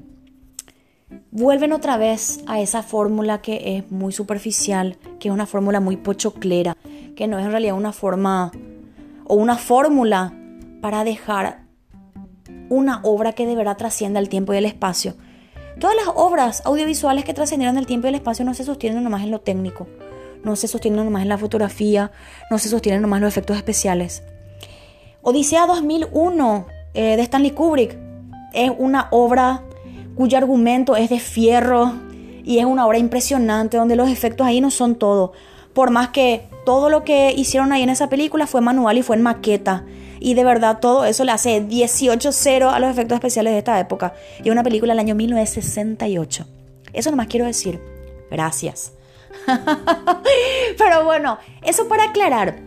vuelven 1.31 1.73
otra 1.73 1.97
vez 1.97 2.41
a 2.47 2.61
esa 2.61 2.83
fórmula 2.83 3.41
que 3.41 3.77
es 3.77 3.91
muy 3.91 4.13
superficial, 4.13 4.99
que 5.19 5.29
es 5.29 5.35
una 5.35 5.47
fórmula 5.47 5.81
muy 5.81 5.97
pochoclera, 5.97 6.77
que 7.17 7.27
no 7.27 7.39
es 7.39 7.45
en 7.45 7.51
realidad 7.51 7.77
una 7.77 7.93
forma 7.93 8.53
o 9.25 9.35
una 9.35 9.57
fórmula 9.57 10.35
para 10.81 11.05
dejar 11.05 11.65
una 12.69 13.01
obra 13.03 13.33
que 13.33 13.47
de 13.47 13.57
verdad 13.57 13.77
trascienda 13.77 14.21
el 14.21 14.29
tiempo 14.29 14.53
y 14.55 14.59
el 14.59 14.67
espacio. 14.67 15.15
Todas 15.79 15.97
las 15.97 16.07
obras 16.15 16.63
audiovisuales 16.65 17.25
que 17.25 17.35
trascendieron 17.35 17.77
el 17.79 17.87
tiempo 17.87 18.07
y 18.07 18.11
el 18.11 18.15
espacio 18.15 18.45
no 18.45 18.55
se 18.55 18.65
sostienen 18.65 19.03
nomás 19.03 19.23
en 19.23 19.31
lo 19.31 19.41
técnico, 19.41 19.89
no 20.45 20.55
se 20.57 20.69
sostienen 20.69 21.05
nomás 21.05 21.23
en 21.23 21.29
la 21.29 21.39
fotografía, 21.39 22.13
no 22.51 22.59
se 22.59 22.69
sostienen 22.69 23.03
nomás 23.03 23.19
en 23.19 23.25
los 23.25 23.33
efectos 23.33 23.57
especiales. 23.57 24.23
Odisea 25.23 25.67
2001 25.67 26.67
eh, 26.95 27.17
de 27.17 27.23
Stanley 27.23 27.51
Kubrick 27.51 27.99
es 28.53 28.71
una 28.79 29.09
obra 29.11 29.63
cuyo 30.15 30.39
argumento 30.39 30.97
es 30.97 31.11
de 31.11 31.19
fierro 31.19 31.93
y 32.45 32.59
es 32.59 32.67
una 32.67 32.87
obra 32.87 32.99
impresionante 32.99 33.77
donde 33.77 33.97
los 33.97 34.09
efectos 34.09 34.47
ahí 34.47 34.61
no 34.61 34.71
son 34.71 34.95
todo. 34.95 35.33
Por 35.73 35.91
más 35.91 36.11
que 36.11 36.47
todo 36.65 36.89
lo 36.89 37.03
que 37.03 37.33
hicieron 37.33 37.73
ahí 37.73 37.83
en 37.83 37.91
esa 37.91 38.09
película 38.09 38.47
fue 38.47 38.61
manual 38.61 38.99
y 38.99 39.03
fue 39.03 39.17
en 39.17 39.23
maqueta. 39.23 39.85
Y 40.25 40.33
de 40.33 40.43
verdad 40.43 40.79
todo 40.81 41.05
eso 41.05 41.23
le 41.25 41.33
hace 41.33 41.61
18-0 41.69 42.73
a 42.73 42.79
los 42.79 42.91
efectos 42.91 43.17
especiales 43.17 43.53
de 43.53 43.59
esta 43.59 43.79
época. 43.79 44.15
Y 44.43 44.49
una 44.49 44.63
película 44.63 44.95
del 44.95 45.01
año 45.01 45.15
1968. 45.15 46.47
Eso 46.95 47.11
nomás 47.11 47.27
quiero 47.27 47.45
decir. 47.45 47.79
Gracias. 48.31 48.95
Pero 50.79 51.05
bueno, 51.05 51.37
eso 51.61 51.89
para 51.89 52.05
aclarar. 52.05 52.59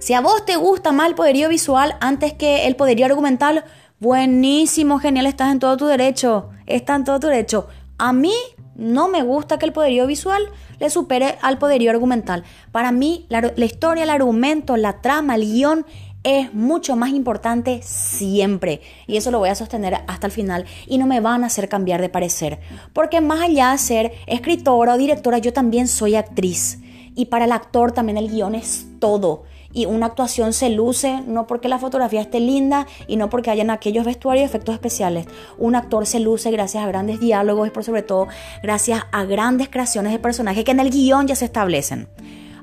Si 0.00 0.12
a 0.12 0.20
vos 0.20 0.44
te 0.44 0.56
gusta 0.56 0.92
más 0.92 1.08
el 1.08 1.14
poderío 1.14 1.48
visual 1.48 1.96
antes 2.00 2.34
que 2.34 2.66
el 2.66 2.76
poderío 2.76 3.06
argumental, 3.06 3.64
buenísimo, 3.98 4.98
genial, 4.98 5.24
estás 5.24 5.50
en 5.50 5.60
todo 5.60 5.78
tu 5.78 5.86
derecho. 5.86 6.50
Está 6.66 6.94
en 6.94 7.04
todo 7.04 7.18
tu 7.20 7.28
derecho. 7.28 7.68
A 7.96 8.12
mí 8.12 8.34
no 8.74 9.08
me 9.08 9.22
gusta 9.22 9.58
que 9.58 9.64
el 9.64 9.72
poderío 9.72 10.06
visual 10.06 10.42
le 10.78 10.90
supere 10.90 11.38
al 11.40 11.56
poderío 11.56 11.90
argumental. 11.90 12.44
Para 12.70 12.92
mí, 12.92 13.24
la, 13.30 13.50
la 13.56 13.64
historia, 13.64 14.04
el 14.04 14.10
argumento, 14.10 14.76
la 14.76 15.00
trama, 15.00 15.36
el 15.36 15.50
guion 15.50 15.86
es 16.24 16.54
mucho 16.54 16.96
más 16.96 17.10
importante 17.10 17.80
siempre. 17.82 18.80
Y 19.06 19.16
eso 19.16 19.30
lo 19.30 19.38
voy 19.38 19.48
a 19.48 19.54
sostener 19.54 20.02
hasta 20.06 20.26
el 20.26 20.32
final 20.32 20.66
y 20.86 20.98
no 20.98 21.06
me 21.06 21.20
van 21.20 21.44
a 21.44 21.48
hacer 21.48 21.68
cambiar 21.68 22.00
de 22.00 22.08
parecer. 22.08 22.60
Porque 22.92 23.20
más 23.20 23.40
allá 23.40 23.72
de 23.72 23.78
ser 23.78 24.12
escritora 24.26 24.94
o 24.94 24.98
directora, 24.98 25.38
yo 25.38 25.52
también 25.52 25.88
soy 25.88 26.14
actriz. 26.14 26.78
Y 27.14 27.26
para 27.26 27.44
el 27.44 27.52
actor 27.52 27.92
también 27.92 28.18
el 28.18 28.30
guion 28.30 28.54
es 28.54 28.86
todo. 28.98 29.44
Y 29.74 29.86
una 29.86 30.06
actuación 30.06 30.52
se 30.52 30.68
luce 30.68 31.22
no 31.26 31.46
porque 31.46 31.68
la 31.68 31.78
fotografía 31.78 32.20
esté 32.20 32.40
linda 32.40 32.86
y 33.06 33.16
no 33.16 33.30
porque 33.30 33.50
hayan 33.50 33.70
aquellos 33.70 34.04
vestuarios 34.04 34.42
y 34.42 34.46
efectos 34.46 34.74
especiales. 34.74 35.26
Un 35.56 35.74
actor 35.74 36.06
se 36.06 36.20
luce 36.20 36.50
gracias 36.50 36.84
a 36.84 36.86
grandes 36.86 37.20
diálogos 37.20 37.68
y 37.68 37.70
por 37.70 37.82
sobre 37.82 38.02
todo 38.02 38.28
gracias 38.62 39.04
a 39.12 39.24
grandes 39.24 39.70
creaciones 39.70 40.12
de 40.12 40.18
personajes 40.18 40.64
que 40.64 40.72
en 40.72 40.80
el 40.80 40.90
guion 40.90 41.26
ya 41.26 41.36
se 41.36 41.46
establecen. 41.46 42.08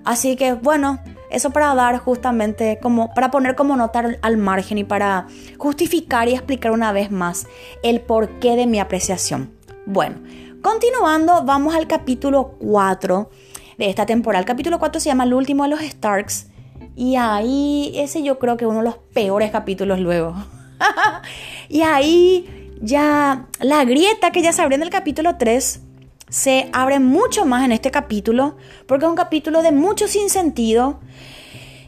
Así 0.05 0.35
que 0.35 0.53
bueno, 0.53 0.99
eso 1.29 1.51
para 1.51 1.73
dar 1.75 1.97
justamente 1.99 2.79
como, 2.81 3.13
para 3.13 3.31
poner 3.31 3.55
como 3.55 3.75
nota 3.75 4.17
al 4.21 4.37
margen 4.37 4.77
y 4.79 4.83
para 4.83 5.27
justificar 5.57 6.27
y 6.27 6.33
explicar 6.33 6.71
una 6.71 6.91
vez 6.91 7.11
más 7.11 7.47
el 7.83 8.01
porqué 8.01 8.55
de 8.55 8.65
mi 8.65 8.79
apreciación. 8.79 9.51
Bueno, 9.85 10.17
continuando, 10.61 11.43
vamos 11.43 11.75
al 11.75 11.87
capítulo 11.87 12.55
4 12.59 13.29
de 13.77 13.89
esta 13.89 14.05
temporada. 14.05 14.39
El 14.39 14.45
capítulo 14.45 14.79
4 14.79 14.99
se 14.99 15.09
llama 15.09 15.23
El 15.23 15.33
último 15.33 15.63
de 15.63 15.69
los 15.69 15.81
Starks. 15.81 16.47
Y 16.95 17.15
ahí, 17.15 17.93
ese 17.95 18.23
yo 18.23 18.39
creo 18.39 18.57
que 18.57 18.65
es 18.65 18.69
uno 18.69 18.79
de 18.79 18.85
los 18.85 18.97
peores 19.13 19.51
capítulos 19.51 19.99
luego. 19.99 20.35
y 21.69 21.81
ahí 21.81 22.75
ya 22.81 23.47
la 23.59 23.85
grieta 23.85 24.31
que 24.31 24.41
ya 24.41 24.51
se 24.51 24.61
abrió 24.61 24.75
en 24.75 24.83
el 24.83 24.89
capítulo 24.89 25.37
3 25.37 25.81
se 26.29 26.69
abre 26.73 26.99
mucho 26.99 27.45
más 27.45 27.65
en 27.65 27.71
este 27.71 27.91
capítulo, 27.91 28.55
porque 28.85 29.05
es 29.05 29.09
un 29.09 29.15
capítulo 29.15 29.61
de 29.61 29.71
mucho 29.71 30.07
sinsentido 30.07 30.99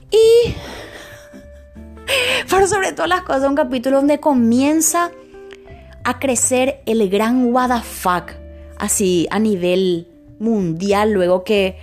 y, 0.10 0.54
pero 2.50 2.68
sobre 2.68 2.92
todas 2.92 3.10
las 3.10 3.22
cosas, 3.22 3.48
un 3.48 3.56
capítulo 3.56 3.98
donde 3.98 4.20
comienza 4.20 5.12
a 6.04 6.20
crecer 6.20 6.82
el 6.86 7.10
gran 7.10 7.54
what 7.54 7.70
the 7.70 7.82
fuck, 7.82 8.32
así 8.78 9.28
a 9.32 9.40
nivel 9.40 10.08
mundial, 10.40 11.14
luego 11.14 11.44
que 11.44 11.78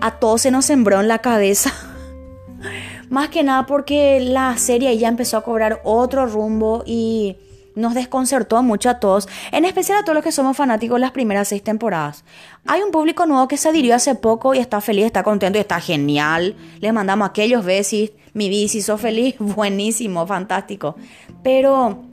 a 0.00 0.18
todos 0.18 0.42
se 0.42 0.50
nos 0.50 0.64
sembró 0.64 1.00
en 1.00 1.08
la 1.08 1.18
cabeza. 1.18 1.72
Más 3.10 3.28
que 3.28 3.42
nada 3.42 3.66
porque 3.66 4.20
la 4.20 4.56
serie 4.56 4.96
ya 4.96 5.08
empezó 5.08 5.36
a 5.36 5.42
cobrar 5.42 5.80
otro 5.84 6.26
rumbo 6.26 6.82
y 6.86 7.36
nos 7.74 7.94
desconcertó 7.94 8.62
mucho 8.62 8.90
a 8.90 9.00
todos, 9.00 9.28
en 9.52 9.64
especial 9.64 9.98
a 9.98 10.02
todos 10.02 10.14
los 10.14 10.24
que 10.24 10.32
somos 10.32 10.56
fanáticos 10.56 10.96
de 10.96 11.00
las 11.00 11.10
primeras 11.10 11.48
seis 11.48 11.62
temporadas. 11.62 12.24
Hay 12.66 12.82
un 12.82 12.90
público 12.90 13.26
nuevo 13.26 13.48
que 13.48 13.56
se 13.56 13.68
adhirió 13.68 13.94
hace 13.94 14.14
poco 14.14 14.54
y 14.54 14.58
está 14.58 14.80
feliz, 14.80 15.06
está 15.06 15.22
contento 15.22 15.58
y 15.58 15.60
está 15.60 15.80
genial. 15.80 16.56
Les 16.80 16.92
mandamos 16.92 17.28
aquellos 17.28 17.64
besis, 17.64 18.12
mi 18.32 18.48
bici, 18.48 18.82
sos 18.82 19.00
feliz, 19.00 19.36
buenísimo, 19.38 20.26
fantástico. 20.26 20.96
Pero 21.42 22.04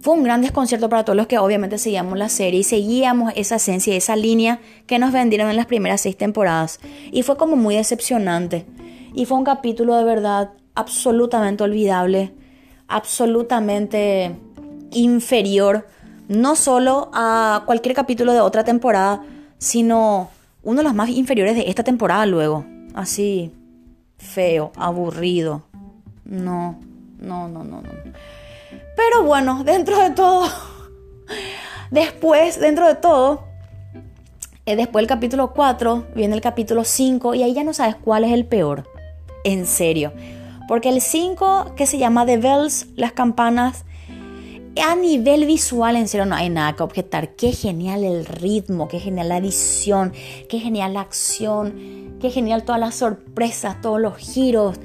fue 0.00 0.14
un 0.14 0.22
gran 0.22 0.42
desconcierto 0.42 0.90
para 0.90 1.04
todos 1.04 1.16
los 1.16 1.26
que 1.26 1.38
obviamente 1.38 1.78
seguíamos 1.78 2.18
la 2.18 2.28
serie 2.28 2.60
y 2.60 2.64
seguíamos 2.64 3.32
esa 3.36 3.56
esencia, 3.56 3.96
esa 3.96 4.16
línea 4.16 4.60
que 4.86 4.98
nos 4.98 5.12
vendieron 5.12 5.48
en 5.48 5.56
las 5.56 5.66
primeras 5.66 6.02
seis 6.02 6.16
temporadas. 6.16 6.78
Y 7.10 7.22
fue 7.22 7.36
como 7.36 7.56
muy 7.56 7.76
decepcionante. 7.76 8.66
Y 9.14 9.24
fue 9.24 9.38
un 9.38 9.44
capítulo 9.44 9.96
de 9.96 10.04
verdad 10.04 10.50
absolutamente 10.74 11.64
olvidable 11.64 12.34
absolutamente 12.88 14.34
inferior, 14.92 15.86
no 16.28 16.56
solo 16.56 17.10
a 17.12 17.62
cualquier 17.66 17.94
capítulo 17.94 18.32
de 18.32 18.40
otra 18.40 18.64
temporada, 18.64 19.22
sino 19.58 20.30
uno 20.62 20.78
de 20.78 20.84
los 20.84 20.94
más 20.94 21.08
inferiores 21.10 21.56
de 21.56 21.68
esta 21.68 21.82
temporada 21.84 22.26
luego. 22.26 22.64
Así, 22.94 23.52
feo, 24.18 24.72
aburrido. 24.76 25.62
No, 26.24 26.78
no, 27.18 27.48
no, 27.48 27.64
no, 27.64 27.82
no. 27.82 27.90
Pero 28.96 29.24
bueno, 29.24 29.64
dentro 29.64 29.98
de 29.98 30.10
todo, 30.10 30.48
después, 31.90 32.60
dentro 32.60 32.86
de 32.86 32.94
todo, 32.94 33.44
Eh, 34.66 34.76
después 34.76 35.02
del 35.02 35.08
capítulo 35.08 35.52
4 35.52 36.06
viene 36.14 36.34
el 36.34 36.40
capítulo 36.40 36.84
5 36.84 37.34
y 37.34 37.42
ahí 37.42 37.52
ya 37.52 37.64
no 37.64 37.74
sabes 37.74 37.96
cuál 37.96 38.24
es 38.24 38.32
el 38.32 38.46
peor. 38.46 38.84
En 39.44 39.66
serio. 39.66 40.10
Porque 40.68 40.88
el 40.88 41.00
5 41.00 41.74
que 41.76 41.86
se 41.86 41.98
llama 41.98 42.26
The 42.26 42.38
Bells, 42.38 42.86
las 42.96 43.12
campanas, 43.12 43.84
a 44.82 44.96
nivel 44.96 45.46
visual, 45.46 45.96
en 45.96 46.08
serio, 46.08 46.26
no 46.26 46.34
hay 46.34 46.50
nada 46.50 46.74
que 46.74 46.82
objetar. 46.82 47.36
Qué 47.36 47.52
genial 47.52 48.02
el 48.02 48.26
ritmo, 48.26 48.88
qué 48.88 48.98
genial 48.98 49.28
la 49.28 49.38
edición, 49.38 50.12
qué 50.48 50.58
genial 50.58 50.94
la 50.94 51.00
acción, 51.00 52.16
qué 52.20 52.30
genial 52.30 52.64
todas 52.64 52.80
las 52.80 52.96
sorpresas, 52.96 53.80
todos 53.80 54.00
los 54.00 54.16
giros, 54.16 54.80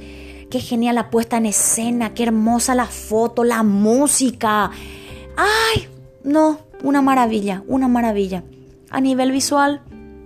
qué 0.50 0.60
genial 0.60 0.96
la 0.96 1.10
puesta 1.10 1.38
en 1.38 1.48
escena, 1.48 2.14
qué 2.14 2.24
hermosa 2.24 2.76
la 2.76 2.86
foto, 2.86 3.44
la 3.44 3.64
música. 3.64 4.70
¡Ay! 5.38 5.88
No, 6.24 6.60
una 6.84 7.02
maravilla, 7.02 7.64
una 7.68 7.88
maravilla. 7.88 8.44
A 8.92 9.02
nivel 9.02 9.32
visual, 9.32 9.82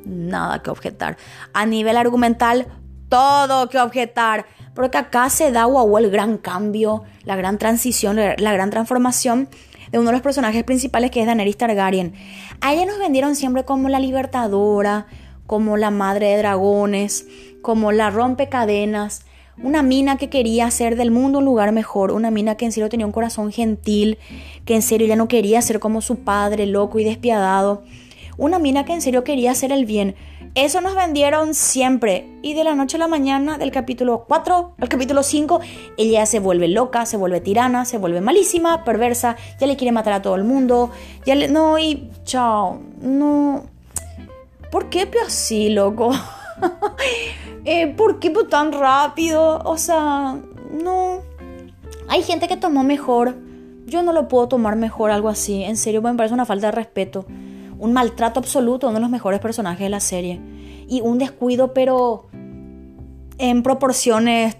nada 0.05 0.61
que 0.61 0.71
objetar. 0.71 1.17
A 1.53 1.65
nivel 1.65 1.97
argumental, 1.97 2.67
todo 3.13 3.69
que 3.69 3.77
objetar. 3.77 4.47
Porque 4.73 4.97
acá 4.97 5.29
se 5.29 5.51
da 5.51 5.67
el 5.99 6.09
gran 6.09 6.39
cambio, 6.39 7.03
la 7.25 7.35
gran 7.35 7.59
transición, 7.59 8.15
la 8.15 8.53
gran 8.53 8.71
transformación 8.71 9.49
de 9.91 9.99
uno 9.99 10.07
de 10.07 10.13
los 10.13 10.21
personajes 10.23 10.63
principales 10.63 11.11
que 11.11 11.19
es 11.19 11.27
Daenerys 11.27 11.57
Targaryen. 11.57 12.15
A 12.59 12.73
ella 12.73 12.87
nos 12.87 12.97
vendieron 12.97 13.35
siempre 13.35 13.65
como 13.65 13.87
la 13.87 13.99
libertadora, 13.99 15.05
como 15.45 15.77
la 15.77 15.91
madre 15.91 16.29
de 16.29 16.37
dragones, 16.37 17.27
como 17.61 17.91
la 17.91 18.09
rompecadenas, 18.09 19.25
una 19.61 19.83
mina 19.83 20.17
que 20.17 20.29
quería 20.29 20.65
hacer 20.65 20.95
del 20.95 21.11
mundo 21.11 21.37
un 21.37 21.45
lugar 21.45 21.71
mejor, 21.71 22.11
una 22.11 22.31
mina 22.31 22.55
que 22.55 22.65
en 22.65 22.71
serio 22.71 22.89
tenía 22.89 23.05
un 23.05 23.11
corazón 23.11 23.51
gentil, 23.51 24.17
que 24.65 24.73
en 24.73 24.81
serio 24.81 25.05
ya 25.05 25.15
no 25.15 25.27
quería 25.27 25.61
ser 25.61 25.79
como 25.79 26.01
su 26.01 26.21
padre, 26.23 26.65
loco 26.65 26.97
y 26.97 27.03
despiadado. 27.03 27.83
Una 28.37 28.57
mina 28.57 28.85
que 28.85 28.93
en 28.93 29.01
serio 29.01 29.23
quería 29.23 29.51
hacer 29.51 29.71
el 29.71 29.85
bien. 29.85 30.15
Eso 30.55 30.81
nos 30.81 30.93
vendieron 30.93 31.55
siempre. 31.55 32.29
Y 32.43 32.53
de 32.53 32.63
la 32.63 32.75
noche 32.75 32.97
a 32.97 32.99
la 32.99 33.07
mañana, 33.07 33.57
del 33.57 33.71
capítulo 33.71 34.25
4 34.27 34.75
al 34.79 34.87
capítulo 34.87 35.23
5, 35.23 35.59
ella 35.97 36.27
se 36.27 36.39
vuelve 36.39 36.67
loca, 36.67 37.07
se 37.07 37.17
vuelve 37.17 37.41
tirana, 37.41 37.85
se 37.85 37.97
vuelve 37.97 38.21
malísima, 38.21 38.83
perversa, 38.83 39.35
ya 39.59 39.65
le 39.65 39.77
quiere 39.77 39.91
matar 39.91 40.13
a 40.13 40.21
todo 40.21 40.35
el 40.35 40.43
mundo. 40.43 40.91
Ya 41.25 41.33
le. 41.33 41.47
No, 41.47 41.79
y. 41.79 42.11
Chao. 42.23 42.79
No. 43.01 43.63
¿Por 44.69 44.89
qué 44.89 45.09
así, 45.25 45.69
loco? 45.69 46.11
eh, 47.65 47.87
¿Por 47.87 48.19
qué 48.19 48.31
tan 48.47 48.73
rápido? 48.73 49.59
O 49.65 49.77
sea, 49.79 50.37
no. 50.71 51.21
Hay 52.09 52.21
gente 52.21 52.47
que 52.47 52.57
tomó 52.57 52.83
mejor. 52.83 53.35
Yo 53.87 54.03
no 54.03 54.13
lo 54.13 54.27
puedo 54.27 54.47
tomar 54.49 54.75
mejor, 54.75 55.09
algo 55.09 55.29
así. 55.29 55.63
En 55.63 55.77
serio, 55.77 56.03
me 56.03 56.13
parece 56.13 56.35
una 56.35 56.45
falta 56.45 56.67
de 56.67 56.71
respeto 56.73 57.25
un 57.83 57.91
maltrato 57.91 58.39
absoluto 58.39 58.87
a 58.87 58.91
uno 58.91 58.99
de 58.99 59.01
los 59.01 59.09
mejores 59.09 59.41
personajes 59.41 59.81
de 59.81 59.89
la 59.89 59.99
serie. 59.99 60.39
Y 60.87 61.01
un 61.01 61.17
descuido, 61.17 61.73
pero 61.73 62.27
en 63.37 63.61
proporciones 63.61 64.55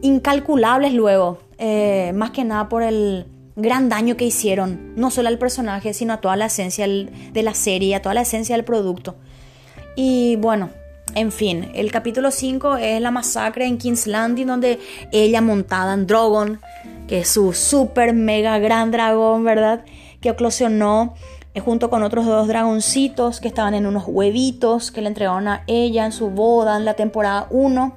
incalculables 0.00 0.94
luego. 0.94 1.38
Eh, 1.58 2.12
más 2.14 2.30
que 2.30 2.44
nada 2.44 2.68
por 2.68 2.84
el 2.84 3.26
gran 3.56 3.88
daño 3.88 4.16
que 4.16 4.24
hicieron, 4.24 4.94
no 4.94 5.10
solo 5.10 5.28
al 5.28 5.38
personaje, 5.38 5.92
sino 5.92 6.12
a 6.12 6.20
toda 6.20 6.36
la 6.36 6.46
esencia 6.46 6.86
de 6.86 7.42
la 7.42 7.54
serie, 7.54 7.96
a 7.96 8.02
toda 8.02 8.14
la 8.14 8.20
esencia 8.20 8.54
del 8.54 8.64
producto. 8.64 9.16
Y 9.96 10.36
bueno, 10.36 10.70
en 11.16 11.32
fin, 11.32 11.72
el 11.74 11.90
capítulo 11.90 12.30
5 12.30 12.76
es 12.76 13.00
la 13.00 13.10
masacre 13.10 13.66
en 13.66 13.76
King's 13.76 14.08
donde 14.46 14.78
ella 15.10 15.40
montada 15.40 15.94
en 15.94 16.06
Drogon, 16.06 16.60
que 17.08 17.20
es 17.20 17.28
su 17.28 17.52
super 17.52 18.14
mega 18.14 18.60
gran 18.60 18.92
dragón, 18.92 19.42
¿verdad? 19.42 19.84
Que 20.20 20.28
eclosionó 20.28 21.14
eh, 21.14 21.33
junto 21.60 21.88
con 21.90 22.02
otros 22.02 22.26
dos 22.26 22.48
dragoncitos 22.48 23.40
que 23.40 23.48
estaban 23.48 23.74
en 23.74 23.86
unos 23.86 24.04
huevitos 24.06 24.90
que 24.90 25.00
le 25.00 25.08
entregaron 25.08 25.46
a 25.48 25.62
ella 25.66 26.04
en 26.04 26.12
su 26.12 26.30
boda 26.30 26.76
en 26.76 26.84
la 26.84 26.94
temporada 26.94 27.46
1. 27.50 27.96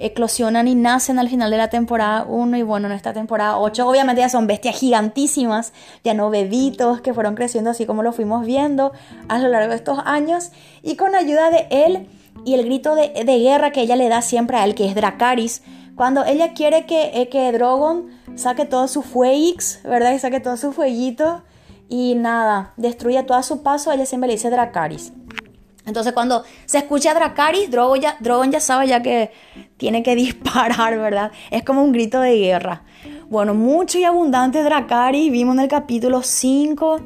Eclosionan 0.00 0.66
y 0.66 0.74
nacen 0.74 1.20
al 1.20 1.28
final 1.28 1.52
de 1.52 1.58
la 1.58 1.70
temporada 1.70 2.24
1 2.28 2.56
y 2.56 2.62
bueno, 2.62 2.88
en 2.88 2.92
esta 2.94 3.12
temporada 3.12 3.58
8 3.58 3.88
obviamente 3.88 4.20
ya 4.20 4.28
son 4.28 4.48
bestias 4.48 4.76
gigantísimas, 4.76 5.72
ya 6.02 6.12
no 6.12 6.28
bebitos 6.28 7.00
que 7.00 7.14
fueron 7.14 7.36
creciendo 7.36 7.70
así 7.70 7.86
como 7.86 8.02
lo 8.02 8.12
fuimos 8.12 8.44
viendo 8.44 8.90
a 9.28 9.38
lo 9.38 9.48
largo 9.48 9.70
de 9.70 9.76
estos 9.76 10.00
años 10.04 10.50
y 10.82 10.96
con 10.96 11.14
ayuda 11.14 11.50
de 11.50 11.68
él 11.70 12.08
y 12.44 12.54
el 12.54 12.64
grito 12.64 12.96
de, 12.96 13.12
guerra 13.24 13.70
que 13.70 13.82
ella 13.82 13.94
le 13.94 14.08
da 14.08 14.22
siempre 14.22 14.56
a 14.56 14.64
él, 14.64 14.74
que 14.74 14.86
es 14.86 14.96
Dracaris, 14.96 15.62
cuando 15.94 16.24
ella 16.24 16.52
quiere 16.54 16.86
que, 16.86 17.12
eh, 17.14 17.28
que 17.28 17.52
Drogon 17.52 18.08
saque 18.34 18.64
todo 18.64 18.88
su 18.88 19.02
fueguix, 19.02 19.80
¿verdad? 19.84 20.14
Y 20.14 20.18
saque 20.18 20.40
todo 20.40 20.56
su 20.56 20.72
fueguito 20.72 21.42
y 21.92 22.14
nada, 22.14 22.72
destruye 22.78 23.22
todo 23.22 23.36
a 23.36 23.42
su 23.42 23.62
paso, 23.62 23.92
ella 23.92 24.06
siempre 24.06 24.26
le 24.26 24.32
dice 24.32 24.48
Dracaris. 24.48 25.12
Entonces 25.84 26.14
cuando 26.14 26.42
se 26.64 26.78
escucha 26.78 27.12
Dracaris, 27.12 27.70
Drogon 27.70 28.50
ya, 28.50 28.60
sabe 28.60 28.86
ya 28.86 29.02
que 29.02 29.30
tiene 29.76 30.02
que 30.02 30.14
disparar, 30.16 30.96
¿verdad? 30.96 31.32
Es 31.50 31.64
como 31.64 31.84
un 31.84 31.92
grito 31.92 32.22
de 32.22 32.38
guerra. 32.38 32.80
Bueno, 33.28 33.52
mucho 33.52 33.98
y 33.98 34.04
abundante 34.04 34.62
Dracaris, 34.62 35.30
vimos 35.30 35.54
en 35.56 35.60
el 35.64 35.68
capítulo 35.68 36.22
5, 36.22 37.00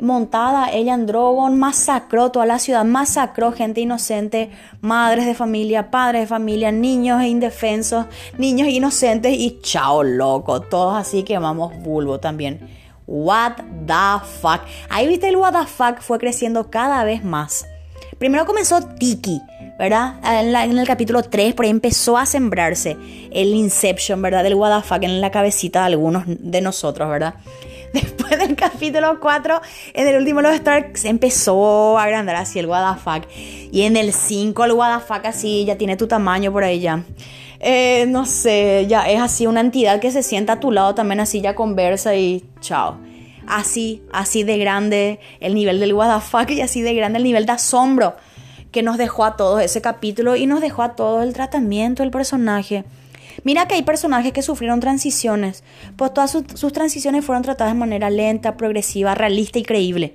montada 0.00 0.72
ella 0.72 0.94
en 0.94 1.06
Drogon, 1.06 1.56
masacró 1.56 2.32
toda 2.32 2.44
la 2.44 2.58
ciudad, 2.58 2.84
masacró 2.84 3.52
gente 3.52 3.80
inocente, 3.80 4.50
madres 4.80 5.24
de 5.24 5.34
familia, 5.34 5.92
padres 5.92 6.22
de 6.22 6.26
familia, 6.26 6.72
niños 6.72 7.22
indefensos, 7.22 8.06
niños 8.38 8.66
inocentes 8.66 9.34
y 9.38 9.60
chao 9.60 10.02
loco, 10.02 10.62
todos 10.62 10.96
así 10.96 11.22
que 11.22 11.38
vamos 11.38 11.80
bulbo 11.84 12.18
también. 12.18 12.81
What 13.06 13.56
the 13.86 14.26
fuck. 14.40 14.62
Ahí 14.88 15.08
viste 15.08 15.28
el 15.28 15.36
what 15.36 15.52
the 15.52 15.66
fuck 15.66 16.00
fue 16.00 16.18
creciendo 16.18 16.70
cada 16.70 17.04
vez 17.04 17.24
más. 17.24 17.66
Primero 18.18 18.46
comenzó 18.46 18.80
Tiki, 18.80 19.40
¿verdad? 19.78 20.14
En, 20.24 20.78
el 20.78 20.86
capítulo 20.86 21.22
3, 21.22 21.54
por 21.54 21.64
ahí 21.64 21.70
empezó 21.72 22.16
a 22.16 22.24
sembrarse 22.24 22.96
el 23.32 23.48
Inception, 23.48 24.22
¿verdad? 24.22 24.44
Del 24.44 24.54
what 24.54 24.80
the 24.80 24.86
fuck 24.86 25.02
en 25.02 25.20
la 25.20 25.32
cabecita 25.32 25.80
de 25.80 25.86
algunos 25.86 26.22
de 26.26 26.60
nosotros, 26.60 27.10
¿verdad? 27.10 27.34
Después 27.92 28.38
del 28.38 28.54
capítulo 28.54 29.18
4, 29.18 29.60
en 29.94 30.06
el 30.06 30.16
último 30.16 30.40
Los 30.40 30.54
Stark, 30.54 30.96
se 30.96 31.08
empezó 31.08 31.98
a 31.98 32.04
agrandar 32.04 32.36
así 32.36 32.60
el 32.60 32.66
what 32.66 32.94
the 32.94 33.00
fuck. 33.00 33.28
Y 33.36 33.82
en 33.82 33.96
el 33.96 34.12
5, 34.12 34.64
el 34.64 34.72
what 34.72 35.00
the 35.00 35.04
fuck 35.04 35.26
así, 35.26 35.64
ya 35.64 35.76
tiene 35.76 35.96
tu 35.96 36.06
tamaño 36.06 36.52
por 36.52 36.62
ahí 36.62 36.78
ya. 36.78 37.02
Eh, 37.64 38.06
no 38.08 38.26
sé, 38.26 38.86
ya 38.88 39.08
es 39.08 39.20
así 39.20 39.46
una 39.46 39.60
entidad 39.60 40.00
que 40.00 40.10
se 40.10 40.24
sienta 40.24 40.54
a 40.54 40.60
tu 40.60 40.72
lado 40.72 40.96
también 40.96 41.20
así 41.20 41.40
ya 41.40 41.54
conversa 41.54 42.16
y 42.16 42.44
chao. 42.60 42.98
Así, 43.46 44.02
así 44.12 44.42
de 44.42 44.58
grande 44.58 45.20
el 45.38 45.54
nivel 45.54 45.78
del 45.78 45.94
what 45.94 46.20
y 46.48 46.60
así 46.60 46.82
de 46.82 46.92
grande 46.94 47.18
el 47.18 47.24
nivel 47.24 47.46
de 47.46 47.52
asombro 47.52 48.16
que 48.72 48.82
nos 48.82 48.98
dejó 48.98 49.24
a 49.24 49.36
todos 49.36 49.62
ese 49.62 49.80
capítulo 49.80 50.34
y 50.34 50.46
nos 50.46 50.60
dejó 50.60 50.82
a 50.82 50.96
todo 50.96 51.22
el 51.22 51.34
tratamiento 51.34 52.02
del 52.02 52.10
personaje. 52.10 52.84
Mira 53.44 53.68
que 53.68 53.76
hay 53.76 53.82
personajes 53.82 54.32
que 54.32 54.42
sufrieron 54.42 54.80
transiciones, 54.80 55.62
pues 55.96 56.12
todas 56.12 56.32
sus, 56.32 56.72
transiciones 56.72 57.24
fueron 57.24 57.42
tratadas 57.42 57.74
de 57.74 57.78
manera 57.78 58.10
lenta, 58.10 58.56
progresiva, 58.56 59.14
realista 59.14 59.60
y 59.60 59.62
creíble. 59.62 60.14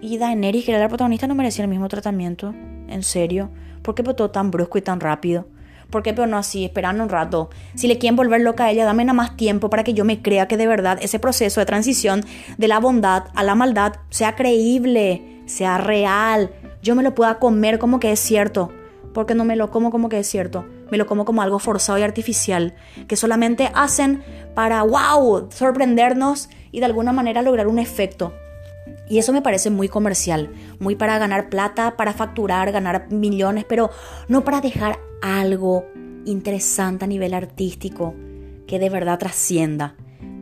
Y 0.00 0.18
Daenerys, 0.18 0.64
que 0.64 0.70
era 0.70 0.80
la 0.80 0.88
protagonista, 0.88 1.26
no 1.26 1.34
merecía 1.34 1.64
el 1.64 1.70
mismo 1.70 1.88
tratamiento. 1.88 2.54
En 2.88 3.02
serio. 3.02 3.50
¿Por 3.82 3.94
qué 3.94 4.04
fue 4.04 4.14
todo 4.14 4.30
tan 4.30 4.50
brusco 4.50 4.78
y 4.78 4.82
tan 4.82 5.00
rápido? 5.00 5.46
¿Por 5.90 6.02
qué 6.02 6.12
pero 6.12 6.26
no 6.26 6.36
así? 6.36 6.66
Esperando 6.66 7.02
un 7.02 7.08
rato. 7.08 7.48
Si 7.74 7.88
le 7.88 7.98
quieren 7.98 8.16
volver 8.16 8.42
loca 8.42 8.64
a 8.64 8.70
ella, 8.70 8.84
dame 8.84 9.04
nada 9.04 9.14
más 9.14 9.36
tiempo 9.36 9.70
para 9.70 9.84
que 9.84 9.94
yo 9.94 10.04
me 10.04 10.20
crea 10.20 10.46
que 10.46 10.58
de 10.58 10.66
verdad 10.66 10.98
ese 11.00 11.18
proceso 11.18 11.60
de 11.60 11.66
transición 11.66 12.24
de 12.58 12.68
la 12.68 12.78
bondad 12.78 13.24
a 13.34 13.42
la 13.42 13.54
maldad 13.54 13.94
sea 14.10 14.36
creíble, 14.36 15.42
sea 15.46 15.78
real. 15.78 16.50
Yo 16.82 16.94
me 16.94 17.02
lo 17.02 17.14
pueda 17.14 17.38
comer 17.38 17.78
como 17.78 18.00
que 18.00 18.12
es 18.12 18.20
cierto. 18.20 18.70
Porque 19.14 19.34
no 19.34 19.44
me 19.44 19.56
lo 19.56 19.70
como 19.70 19.90
como 19.90 20.10
que 20.10 20.18
es 20.18 20.26
cierto. 20.26 20.66
Me 20.90 20.98
lo 20.98 21.06
como 21.06 21.24
como 21.24 21.40
algo 21.40 21.58
forzado 21.58 21.98
y 21.98 22.02
artificial. 22.02 22.74
Que 23.06 23.16
solamente 23.16 23.70
hacen 23.74 24.22
para, 24.54 24.82
wow, 24.82 25.48
sorprendernos 25.50 26.50
y 26.70 26.80
de 26.80 26.86
alguna 26.86 27.12
manera 27.12 27.40
lograr 27.40 27.66
un 27.66 27.78
efecto. 27.78 28.34
Y 29.08 29.18
eso 29.18 29.32
me 29.32 29.42
parece 29.42 29.70
muy 29.70 29.88
comercial, 29.88 30.50
muy 30.78 30.96
para 30.96 31.18
ganar 31.18 31.48
plata, 31.48 31.96
para 31.96 32.12
facturar, 32.12 32.72
ganar 32.72 33.10
millones, 33.10 33.64
pero 33.68 33.90
no 34.28 34.44
para 34.44 34.60
dejar 34.60 34.98
algo 35.22 35.86
interesante 36.24 37.04
a 37.04 37.08
nivel 37.08 37.34
artístico 37.34 38.14
que 38.66 38.78
de 38.78 38.90
verdad 38.90 39.18
trascienda. 39.18 39.96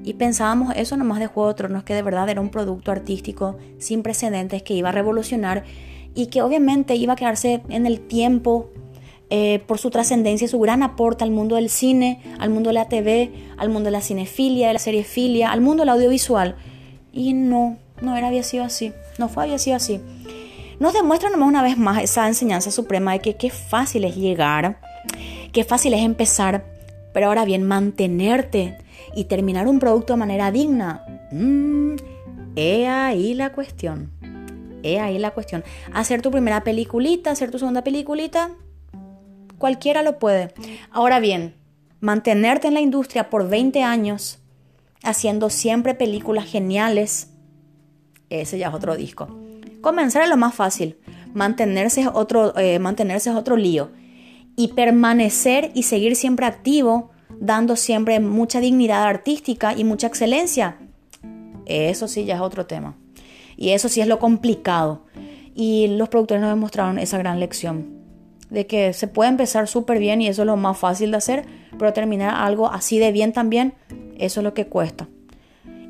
Y 0.04 0.14
pensábamos 0.14 0.74
eso 0.76 0.96
nomás 0.96 1.18
de 1.18 1.26
Juego 1.26 1.48
de 1.48 1.54
Tronos, 1.54 1.84
que 1.84 1.94
de 1.94 2.02
verdad 2.02 2.28
era 2.28 2.40
un 2.40 2.50
producto 2.50 2.92
artístico 2.92 3.56
sin 3.78 4.02
precedentes 4.02 4.62
que 4.62 4.74
iba 4.74 4.90
a 4.90 4.92
revolucionar 4.92 5.64
y 6.14 6.26
que 6.26 6.42
obviamente 6.42 6.94
iba 6.94 7.14
a 7.14 7.16
quedarse 7.16 7.62
en 7.68 7.86
el 7.86 8.00
tiempo 8.00 8.70
eh, 9.28 9.60
por 9.66 9.78
su 9.78 9.90
trascendencia 9.90 10.46
su 10.46 10.60
gran 10.60 10.84
aporte 10.84 11.24
al 11.24 11.32
mundo 11.32 11.56
del 11.56 11.68
cine, 11.68 12.20
al 12.38 12.50
mundo 12.50 12.70
de 12.70 12.74
la 12.74 12.88
TV, 12.88 13.32
al 13.56 13.68
mundo 13.68 13.86
de 13.86 13.90
la 13.92 14.00
cinefilia, 14.00 14.68
de 14.68 14.74
la 14.74 14.78
seriefilia, 14.78 15.50
al 15.50 15.60
mundo 15.60 15.82
del 15.82 15.88
audiovisual. 15.88 16.54
Y 17.12 17.32
no, 17.32 17.76
no 18.00 18.16
era, 18.16 18.28
había 18.28 18.42
sido 18.42 18.64
así, 18.64 18.92
no 19.18 19.28
fue, 19.28 19.44
había 19.44 19.58
sido 19.58 19.76
así. 19.76 20.00
Nos 20.78 20.92
demuestra 20.92 21.30
nomás 21.30 21.48
una 21.48 21.62
vez 21.62 21.78
más 21.78 22.02
esa 22.02 22.26
enseñanza 22.28 22.70
suprema 22.70 23.12
de 23.12 23.20
que 23.20 23.36
qué 23.36 23.50
fácil 23.50 24.04
es 24.04 24.16
llegar, 24.16 24.78
qué 25.52 25.64
fácil 25.64 25.94
es 25.94 26.02
empezar, 26.02 26.64
pero 27.14 27.28
ahora 27.28 27.44
bien, 27.44 27.62
mantenerte 27.62 28.76
y 29.14 29.24
terminar 29.24 29.68
un 29.68 29.78
producto 29.78 30.12
de 30.12 30.18
manera 30.18 30.50
digna. 30.50 31.02
Mmm, 31.32 31.96
he 32.56 32.86
ahí 32.86 33.34
la 33.34 33.52
cuestión. 33.52 34.10
Es 34.82 35.00
ahí 35.00 35.18
la 35.18 35.30
cuestión. 35.30 35.64
Hacer 35.92 36.20
tu 36.20 36.30
primera 36.30 36.62
peliculita, 36.62 37.30
hacer 37.30 37.50
tu 37.50 37.58
segunda 37.58 37.82
peliculita, 37.82 38.50
cualquiera 39.58 40.02
lo 40.02 40.18
puede. 40.18 40.52
Ahora 40.90 41.18
bien, 41.20 41.54
mantenerte 42.00 42.68
en 42.68 42.74
la 42.74 42.80
industria 42.80 43.30
por 43.30 43.48
20 43.48 43.82
años, 43.82 44.38
haciendo 45.02 45.50
siempre 45.50 45.94
películas 45.94 46.44
geniales, 46.44 47.30
ese 48.30 48.58
ya 48.58 48.68
es 48.68 48.74
otro 48.74 48.96
disco. 48.96 49.28
Comenzar 49.80 50.22
es 50.22 50.28
lo 50.28 50.36
más 50.36 50.54
fácil, 50.54 50.96
mantenerse 51.34 52.02
es 52.02 52.08
otro, 52.12 52.56
eh, 52.58 52.78
mantenerse 52.78 53.30
otro 53.30 53.56
lío. 53.56 53.90
Y 54.56 54.68
permanecer 54.68 55.70
y 55.74 55.82
seguir 55.82 56.16
siempre 56.16 56.46
activo, 56.46 57.10
dando 57.38 57.76
siempre 57.76 58.18
mucha 58.20 58.60
dignidad 58.60 59.04
artística 59.04 59.74
y 59.76 59.84
mucha 59.84 60.06
excelencia, 60.06 60.78
eso 61.66 62.08
sí 62.08 62.24
ya 62.24 62.36
es 62.36 62.40
otro 62.40 62.66
tema. 62.66 62.96
Y 63.56 63.70
eso 63.70 63.88
sí 63.88 64.00
es 64.00 64.06
lo 64.06 64.18
complicado. 64.18 65.04
Y 65.54 65.88
los 65.88 66.08
productores 66.08 66.40
nos 66.40 66.50
demostraron 66.50 66.98
esa 66.98 67.18
gran 67.18 67.40
lección. 67.40 67.96
De 68.50 68.66
que 68.66 68.92
se 68.92 69.08
puede 69.08 69.30
empezar 69.30 69.66
súper 69.66 69.98
bien 69.98 70.22
y 70.22 70.28
eso 70.28 70.42
es 70.42 70.46
lo 70.46 70.56
más 70.56 70.78
fácil 70.78 71.10
de 71.10 71.16
hacer, 71.16 71.44
pero 71.78 71.92
terminar 71.92 72.34
algo 72.36 72.68
así 72.68 72.98
de 72.98 73.10
bien 73.10 73.32
también, 73.32 73.74
eso 74.18 74.40
es 74.40 74.44
lo 74.44 74.54
que 74.54 74.66
cuesta. 74.66 75.08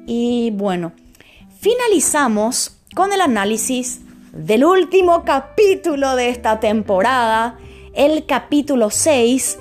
Y 0.07 0.53
bueno, 0.55 0.93
finalizamos 1.67 2.77
con 2.95 3.13
el 3.13 3.21
análisis 3.21 4.01
del 4.33 4.65
último 4.65 5.25
capítulo 5.25 6.15
de 6.15 6.29
esta 6.29 6.61
temporada, 6.61 7.59
el 7.93 8.25
capítulo 8.25 8.91
6, 8.91 9.59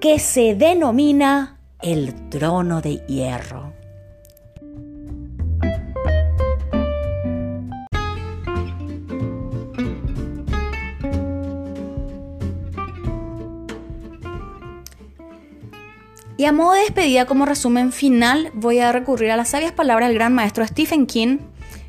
que 0.00 0.20
se 0.20 0.54
denomina 0.54 1.58
El 1.82 2.28
trono 2.28 2.80
de 2.80 3.04
hierro. 3.08 3.77
Y 16.38 16.44
a 16.44 16.52
modo 16.52 16.74
de 16.74 16.82
despedida, 16.82 17.26
como 17.26 17.46
resumen 17.46 17.90
final, 17.90 18.52
voy 18.54 18.78
a 18.78 18.92
recurrir 18.92 19.32
a 19.32 19.36
las 19.36 19.48
sabias 19.48 19.72
palabras 19.72 20.08
del 20.08 20.16
gran 20.16 20.32
maestro 20.32 20.64
Stephen 20.64 21.06
King, 21.06 21.38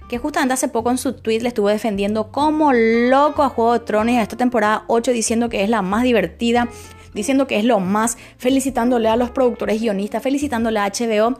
que 0.09 0.17
justamente 0.17 0.55
hace 0.55 0.67
poco 0.67 0.89
en 0.89 0.97
su 0.97 1.13
tweet 1.13 1.41
le 1.41 1.49
estuvo 1.49 1.69
defendiendo 1.69 2.31
como 2.31 2.73
loco 2.73 3.43
a 3.43 3.49
Juego 3.49 3.73
de 3.73 3.81
Tronos 3.81 4.15
a 4.15 4.23
esta 4.23 4.38
temporada 4.38 4.85
8, 4.88 5.12
diciendo 5.12 5.49
que 5.49 5.63
es 5.63 5.69
la 5.69 5.83
más 5.83 6.01
divertida, 6.01 6.67
diciendo 7.13 7.45
que 7.45 7.59
es 7.59 7.63
lo 7.63 7.79
más, 7.79 8.17
felicitándole 8.39 9.07
a 9.07 9.17
los 9.17 9.29
productores 9.29 9.79
guionistas, 9.79 10.23
felicitándole 10.23 10.79
a 10.79 10.89
HBO. 10.89 11.39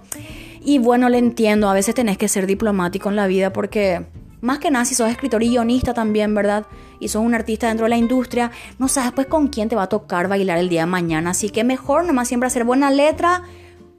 Y 0.64 0.78
bueno, 0.78 1.10
le 1.10 1.18
entiendo, 1.18 1.68
a 1.68 1.74
veces 1.74 1.96
tenés 1.96 2.20
que 2.20 2.28
ser 2.28 2.46
diplomático 2.46 3.10
en 3.10 3.16
la 3.16 3.26
vida 3.26 3.52
porque 3.52 4.06
más 4.42 4.60
que 4.60 4.70
nada, 4.70 4.86
si 4.86 4.94
sos 4.94 5.10
escritor 5.10 5.42
y 5.42 5.50
guionista 5.50 5.96
también, 5.96 6.36
¿verdad? 6.36 6.68
Y 7.00 7.08
sos 7.08 7.24
un 7.24 7.34
artista 7.34 7.68
dentro 7.68 7.86
de 7.86 7.92
la 7.92 7.98
industria, 7.98 8.52
no 8.78 8.88
sabes 8.88 9.12
pues 9.14 9.28
con 9.28 9.48
quién 9.48 9.70
te 9.70 9.76
va 9.76 9.84
a 9.84 9.90
tocar 9.90 10.28
bailar 10.28 10.58
el 10.58 10.70
día 10.70 10.82
de 10.82 10.88
mañana. 10.88 11.32
Así 11.32 11.50
que 11.50 11.64
mejor 11.64 12.06
nomás 12.06 12.28
siempre 12.28 12.48
hacer 12.48 12.64
buena 12.64 12.92
letra 12.92 13.44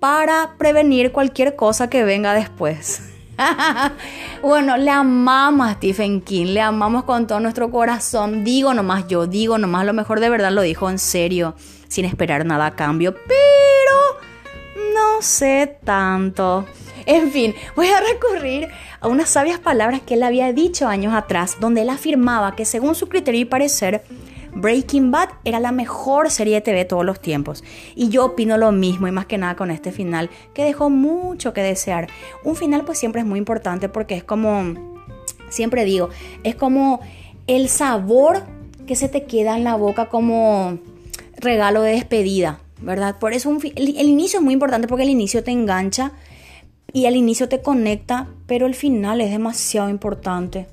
para 0.00 0.54
prevenir 0.58 1.12
cualquier 1.12 1.56
cosa 1.56 1.90
que 1.90 2.04
venga 2.04 2.34
después. 2.34 3.02
bueno, 4.42 4.76
le 4.76 4.90
amamos 4.90 5.68
a 5.68 5.74
Stephen 5.74 6.20
King, 6.20 6.46
le 6.46 6.60
amamos 6.60 7.04
con 7.04 7.26
todo 7.26 7.40
nuestro 7.40 7.70
corazón. 7.70 8.44
Digo 8.44 8.74
nomás 8.74 9.06
yo, 9.08 9.26
digo 9.26 9.58
nomás 9.58 9.86
lo 9.86 9.92
mejor 9.92 10.20
de 10.20 10.30
verdad 10.30 10.52
lo 10.52 10.62
dijo 10.62 10.90
en 10.90 10.98
serio, 10.98 11.54
sin 11.88 12.04
esperar 12.04 12.44
nada 12.44 12.66
a 12.66 12.76
cambio, 12.76 13.14
pero 13.14 14.92
no 14.94 15.22
sé 15.22 15.78
tanto. 15.84 16.66
En 17.10 17.32
fin, 17.32 17.56
voy 17.74 17.88
a 17.88 17.98
recurrir 17.98 18.68
a 19.00 19.08
unas 19.08 19.30
sabias 19.30 19.58
palabras 19.58 20.00
que 20.00 20.14
él 20.14 20.22
había 20.22 20.52
dicho 20.52 20.86
años 20.86 21.12
atrás, 21.12 21.56
donde 21.58 21.82
él 21.82 21.90
afirmaba 21.90 22.54
que 22.54 22.64
según 22.64 22.94
su 22.94 23.08
criterio 23.08 23.40
y 23.40 23.44
parecer, 23.46 24.04
Breaking 24.54 25.10
Bad 25.10 25.30
era 25.42 25.58
la 25.58 25.72
mejor 25.72 26.30
serie 26.30 26.54
de 26.54 26.60
TV 26.60 26.78
de 26.78 26.84
todos 26.84 27.04
los 27.04 27.20
tiempos. 27.20 27.64
Y 27.96 28.10
yo 28.10 28.26
opino 28.26 28.58
lo 28.58 28.70
mismo 28.70 29.08
y 29.08 29.10
más 29.10 29.26
que 29.26 29.38
nada 29.38 29.56
con 29.56 29.72
este 29.72 29.90
final, 29.90 30.30
que 30.54 30.62
dejó 30.62 30.88
mucho 30.88 31.52
que 31.52 31.62
desear. 31.62 32.06
Un 32.44 32.54
final 32.54 32.84
pues 32.84 33.00
siempre 33.00 33.22
es 33.22 33.26
muy 33.26 33.40
importante 33.40 33.88
porque 33.88 34.14
es 34.14 34.22
como, 34.22 34.74
siempre 35.48 35.84
digo, 35.84 36.10
es 36.44 36.54
como 36.54 37.00
el 37.48 37.68
sabor 37.68 38.44
que 38.86 38.94
se 38.94 39.08
te 39.08 39.24
queda 39.24 39.56
en 39.56 39.64
la 39.64 39.74
boca 39.74 40.08
como 40.08 40.78
regalo 41.38 41.82
de 41.82 41.90
despedida, 41.90 42.60
¿verdad? 42.80 43.18
Por 43.18 43.32
eso 43.32 43.50
el 43.50 44.08
inicio 44.08 44.38
es 44.38 44.44
muy 44.44 44.54
importante 44.54 44.86
porque 44.86 45.02
el 45.02 45.10
inicio 45.10 45.42
te 45.42 45.50
engancha 45.50 46.12
y 46.92 47.06
al 47.06 47.16
inicio 47.16 47.48
te 47.48 47.62
conecta, 47.62 48.28
pero 48.46 48.66
el 48.66 48.74
final 48.74 49.20
es 49.20 49.30
demasiado 49.30 49.88
importante. 49.88 50.66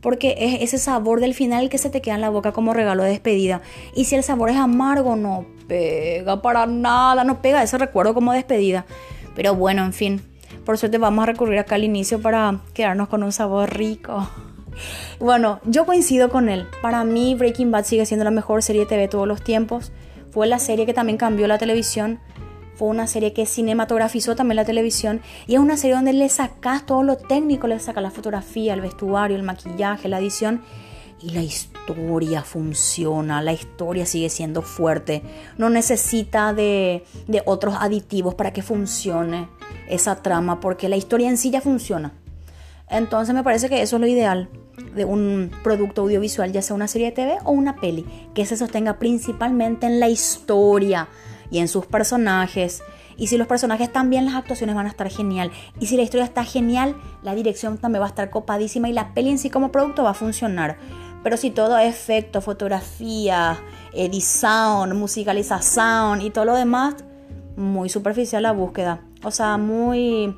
Porque 0.00 0.34
es 0.38 0.62
ese 0.62 0.78
sabor 0.78 1.20
del 1.20 1.34
final 1.34 1.68
que 1.68 1.76
se 1.76 1.90
te 1.90 2.00
queda 2.00 2.14
en 2.14 2.22
la 2.22 2.30
boca 2.30 2.52
como 2.52 2.72
regalo 2.72 3.02
de 3.02 3.10
despedida. 3.10 3.60
Y 3.94 4.06
si 4.06 4.14
el 4.14 4.22
sabor 4.22 4.48
es 4.48 4.56
amargo, 4.56 5.14
no 5.14 5.44
pega 5.68 6.40
para 6.40 6.66
nada, 6.66 7.22
no 7.22 7.42
pega 7.42 7.62
ese 7.62 7.76
recuerdo 7.76 8.14
como 8.14 8.32
despedida. 8.32 8.86
Pero 9.34 9.54
bueno, 9.54 9.84
en 9.84 9.92
fin, 9.92 10.22
por 10.64 10.78
suerte 10.78 10.98
vamos 10.98 11.22
a 11.22 11.26
recurrir 11.26 11.58
acá 11.58 11.74
al 11.74 11.84
inicio 11.84 12.20
para 12.20 12.60
quedarnos 12.72 13.08
con 13.08 13.22
un 13.22 13.32
sabor 13.32 13.74
rico. 13.74 14.28
Bueno, 15.18 15.60
yo 15.64 15.84
coincido 15.84 16.30
con 16.30 16.48
él. 16.48 16.66
Para 16.80 17.04
mí 17.04 17.34
Breaking 17.34 17.70
Bad 17.70 17.84
sigue 17.84 18.06
siendo 18.06 18.24
la 18.24 18.30
mejor 18.30 18.62
serie 18.62 18.82
de 18.82 18.86
TV 18.86 19.02
de 19.02 19.08
todos 19.08 19.28
los 19.28 19.42
tiempos. 19.42 19.92
Fue 20.30 20.46
la 20.46 20.58
serie 20.58 20.86
que 20.86 20.94
también 20.94 21.18
cambió 21.18 21.46
la 21.46 21.58
televisión 21.58 22.18
fue 22.80 22.88
una 22.88 23.06
serie 23.06 23.34
que 23.34 23.44
cinematografizó 23.44 24.34
también 24.34 24.56
la 24.56 24.64
televisión 24.64 25.20
y 25.46 25.52
es 25.52 25.60
una 25.60 25.76
serie 25.76 25.96
donde 25.96 26.14
le 26.14 26.30
sacas 26.30 26.86
todo 26.86 27.02
lo 27.02 27.18
técnico, 27.18 27.66
le 27.66 27.78
sacas 27.78 28.02
la 28.02 28.10
fotografía, 28.10 28.72
el 28.72 28.80
vestuario, 28.80 29.36
el 29.36 29.42
maquillaje, 29.42 30.08
la 30.08 30.18
edición 30.18 30.62
y 31.20 31.32
la 31.32 31.42
historia 31.42 32.40
funciona, 32.40 33.42
la 33.42 33.52
historia 33.52 34.06
sigue 34.06 34.30
siendo 34.30 34.62
fuerte, 34.62 35.22
no 35.58 35.68
necesita 35.68 36.54
de, 36.54 37.04
de 37.26 37.42
otros 37.44 37.74
aditivos 37.78 38.34
para 38.34 38.54
que 38.54 38.62
funcione 38.62 39.50
esa 39.86 40.22
trama 40.22 40.58
porque 40.60 40.88
la 40.88 40.96
historia 40.96 41.28
en 41.28 41.36
sí 41.36 41.50
ya 41.50 41.60
funciona. 41.60 42.14
Entonces 42.88 43.34
me 43.34 43.44
parece 43.44 43.68
que 43.68 43.82
eso 43.82 43.96
es 43.96 44.00
lo 44.00 44.06
ideal 44.06 44.48
de 44.94 45.04
un 45.04 45.50
producto 45.62 46.00
audiovisual, 46.00 46.50
ya 46.50 46.62
sea 46.62 46.74
una 46.74 46.88
serie 46.88 47.08
de 47.08 47.12
TV 47.12 47.38
o 47.44 47.50
una 47.50 47.76
peli, 47.76 48.06
que 48.34 48.46
se 48.46 48.56
sostenga 48.56 48.98
principalmente 48.98 49.86
en 49.86 50.00
la 50.00 50.08
historia, 50.08 51.08
y 51.50 51.58
en 51.58 51.68
sus 51.68 51.86
personajes. 51.86 52.82
Y 53.16 53.26
si 53.26 53.36
los 53.36 53.46
personajes 53.46 53.88
están 53.88 54.08
bien, 54.08 54.24
las 54.24 54.34
actuaciones 54.34 54.74
van 54.74 54.86
a 54.86 54.88
estar 54.88 55.08
genial. 55.10 55.50
Y 55.78 55.86
si 55.86 55.96
la 55.96 56.02
historia 56.02 56.24
está 56.24 56.44
genial, 56.44 56.96
la 57.22 57.34
dirección 57.34 57.76
también 57.76 58.02
va 58.02 58.06
a 58.06 58.08
estar 58.08 58.30
copadísima 58.30 58.88
y 58.88 58.92
la 58.92 59.12
peli 59.12 59.30
en 59.30 59.38
sí 59.38 59.50
como 59.50 59.72
producto 59.72 60.04
va 60.04 60.10
a 60.10 60.14
funcionar. 60.14 60.78
Pero 61.22 61.36
si 61.36 61.50
todo 61.50 61.76
es 61.76 61.94
efecto, 61.94 62.40
fotografía, 62.40 63.58
edición, 63.92 64.98
musicalización 64.98 66.22
y 66.22 66.30
todo 66.30 66.46
lo 66.46 66.54
demás, 66.54 66.94
muy 67.56 67.90
superficial 67.90 68.42
la 68.42 68.52
búsqueda. 68.52 69.02
O 69.22 69.30
sea, 69.30 69.58
muy, 69.58 70.34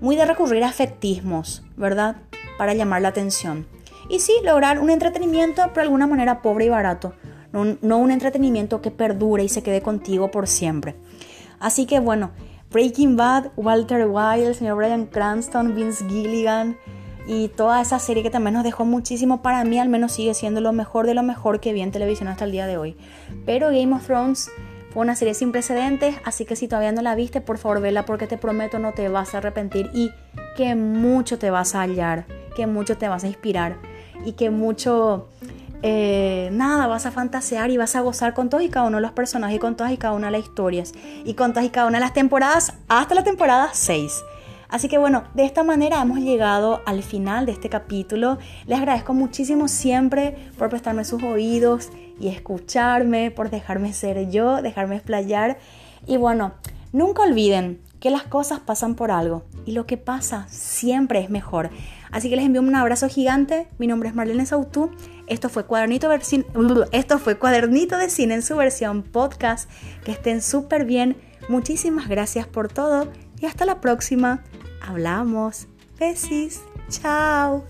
muy 0.00 0.16
de 0.16 0.24
recurrir 0.24 0.64
a 0.64 0.70
efectismos, 0.70 1.62
¿verdad? 1.76 2.16
Para 2.56 2.72
llamar 2.72 3.02
la 3.02 3.08
atención. 3.08 3.66
Y 4.08 4.20
sí, 4.20 4.32
lograr 4.44 4.78
un 4.78 4.88
entretenimiento, 4.88 5.62
pero 5.68 5.74
de 5.74 5.82
alguna 5.82 6.06
manera 6.06 6.40
pobre 6.40 6.66
y 6.66 6.68
barato 6.70 7.12
no, 7.54 7.98
un 7.98 8.10
entretenimiento 8.10 8.82
que 8.82 8.90
perdure 8.90 9.44
y 9.44 9.48
se 9.48 9.62
quede 9.62 9.80
contigo 9.80 10.30
por 10.30 10.48
siempre. 10.48 10.96
Así 11.60 11.86
que 11.86 12.00
bueno, 12.00 12.32
Breaking 12.70 13.16
Bad, 13.16 13.52
Walter 13.56 14.06
White, 14.10 14.46
el 14.46 14.54
señor 14.54 14.76
Brian 14.76 15.06
Cranston, 15.06 15.74
Vince 15.74 16.04
Gilligan 16.08 16.76
y 17.26 17.48
toda 17.48 17.80
esa 17.80 17.98
serie 17.98 18.22
que 18.22 18.30
también 18.30 18.54
nos 18.54 18.64
dejó 18.64 18.84
muchísimo, 18.84 19.40
para 19.40 19.64
mí 19.64 19.78
al 19.78 19.88
menos 19.88 20.12
sigue 20.12 20.34
siendo 20.34 20.60
lo 20.60 20.72
mejor 20.72 21.06
de 21.06 21.14
lo 21.14 21.22
mejor 21.22 21.60
que 21.60 21.72
vi 21.72 21.80
en 21.80 21.92
televisión 21.92 22.28
hasta 22.28 22.44
el 22.44 22.52
día 22.52 22.66
de 22.66 22.76
hoy. 22.76 22.96
Pero 23.46 23.68
Game 23.68 23.94
of 23.94 24.04
Thrones 24.04 24.50
fue 24.90 25.02
una 25.02 25.16
serie 25.16 25.34
sin 25.34 25.52
precedentes, 25.52 26.16
así 26.24 26.44
que 26.44 26.56
si 26.56 26.68
todavía 26.68 26.92
no 26.92 27.02
la 27.02 27.14
viste, 27.14 27.40
por 27.40 27.58
favor 27.58 27.80
vela 27.80 28.04
porque 28.04 28.26
te 28.26 28.36
prometo 28.36 28.78
no 28.78 28.92
te 28.92 29.08
vas 29.08 29.34
a 29.34 29.38
arrepentir 29.38 29.90
y 29.94 30.10
que 30.56 30.74
mucho 30.74 31.38
te 31.38 31.50
vas 31.50 31.74
a 31.74 31.80
hallar, 31.80 32.26
que 32.56 32.66
mucho 32.66 32.98
te 32.98 33.08
vas 33.08 33.24
a 33.24 33.26
inspirar 33.26 33.76
y 34.24 34.32
que 34.32 34.50
mucho 34.50 35.28
eh, 35.86 36.48
nada, 36.50 36.86
vas 36.86 37.04
a 37.04 37.10
fantasear 37.10 37.70
y 37.70 37.76
vas 37.76 37.94
a 37.94 38.00
gozar 38.00 38.32
con 38.32 38.48
todos 38.48 38.64
y 38.64 38.70
cada 38.70 38.86
uno 38.86 38.96
de 38.96 39.02
los 39.02 39.12
personajes 39.12 39.60
con 39.60 39.76
todas 39.76 39.92
y 39.92 39.98
cada 39.98 40.14
una 40.14 40.28
de 40.28 40.38
las 40.38 40.40
historias 40.40 40.94
y 41.26 41.34
con 41.34 41.52
todas 41.52 41.66
y 41.66 41.68
cada 41.68 41.88
una 41.88 41.98
de 41.98 42.04
las 42.04 42.14
temporadas 42.14 42.72
hasta 42.88 43.14
la 43.14 43.22
temporada 43.22 43.68
6. 43.70 44.24
Así 44.70 44.88
que 44.88 44.96
bueno, 44.96 45.24
de 45.34 45.44
esta 45.44 45.62
manera 45.62 46.00
hemos 46.00 46.20
llegado 46.20 46.80
al 46.86 47.02
final 47.02 47.44
de 47.44 47.52
este 47.52 47.68
capítulo. 47.68 48.38
Les 48.64 48.78
agradezco 48.78 49.12
muchísimo 49.12 49.68
siempre 49.68 50.48
por 50.56 50.70
prestarme 50.70 51.04
sus 51.04 51.22
oídos 51.22 51.90
y 52.18 52.28
escucharme, 52.28 53.30
por 53.30 53.50
dejarme 53.50 53.92
ser 53.92 54.30
yo, 54.30 54.62
dejarme 54.62 54.96
explayar. 54.96 55.58
Y 56.06 56.16
bueno, 56.16 56.54
nunca 56.92 57.24
olviden 57.24 57.78
que 58.00 58.08
las 58.08 58.22
cosas 58.22 58.60
pasan 58.60 58.94
por 58.94 59.10
algo 59.10 59.44
y 59.66 59.72
lo 59.72 59.84
que 59.84 59.98
pasa 59.98 60.46
siempre 60.48 61.20
es 61.20 61.28
mejor. 61.28 61.68
Así 62.10 62.30
que 62.30 62.36
les 62.36 62.44
envío 62.44 62.62
un 62.62 62.74
abrazo 62.74 63.08
gigante. 63.08 63.66
Mi 63.78 63.86
nombre 63.86 64.08
es 64.08 64.14
Marlene 64.14 64.46
Sautú. 64.46 64.90
Esto 66.92 67.18
fue 67.18 67.38
Cuadernito, 67.38 67.96
de 67.96 68.10
Cine 68.10 68.34
en 68.34 68.42
su 68.42 68.56
versión 68.56 69.02
podcast. 69.02 69.70
Que 70.04 70.12
estén 70.12 70.42
súper 70.42 70.84
bien. 70.84 71.16
Muchísimas 71.48 72.08
gracias 72.08 72.46
por 72.46 72.68
todo 72.68 73.10
y 73.40 73.46
hasta 73.46 73.64
la 73.64 73.80
próxima. 73.80 74.42
Hablamos. 74.80 75.68
Besis. 75.98 76.62
Chao. 76.88 77.64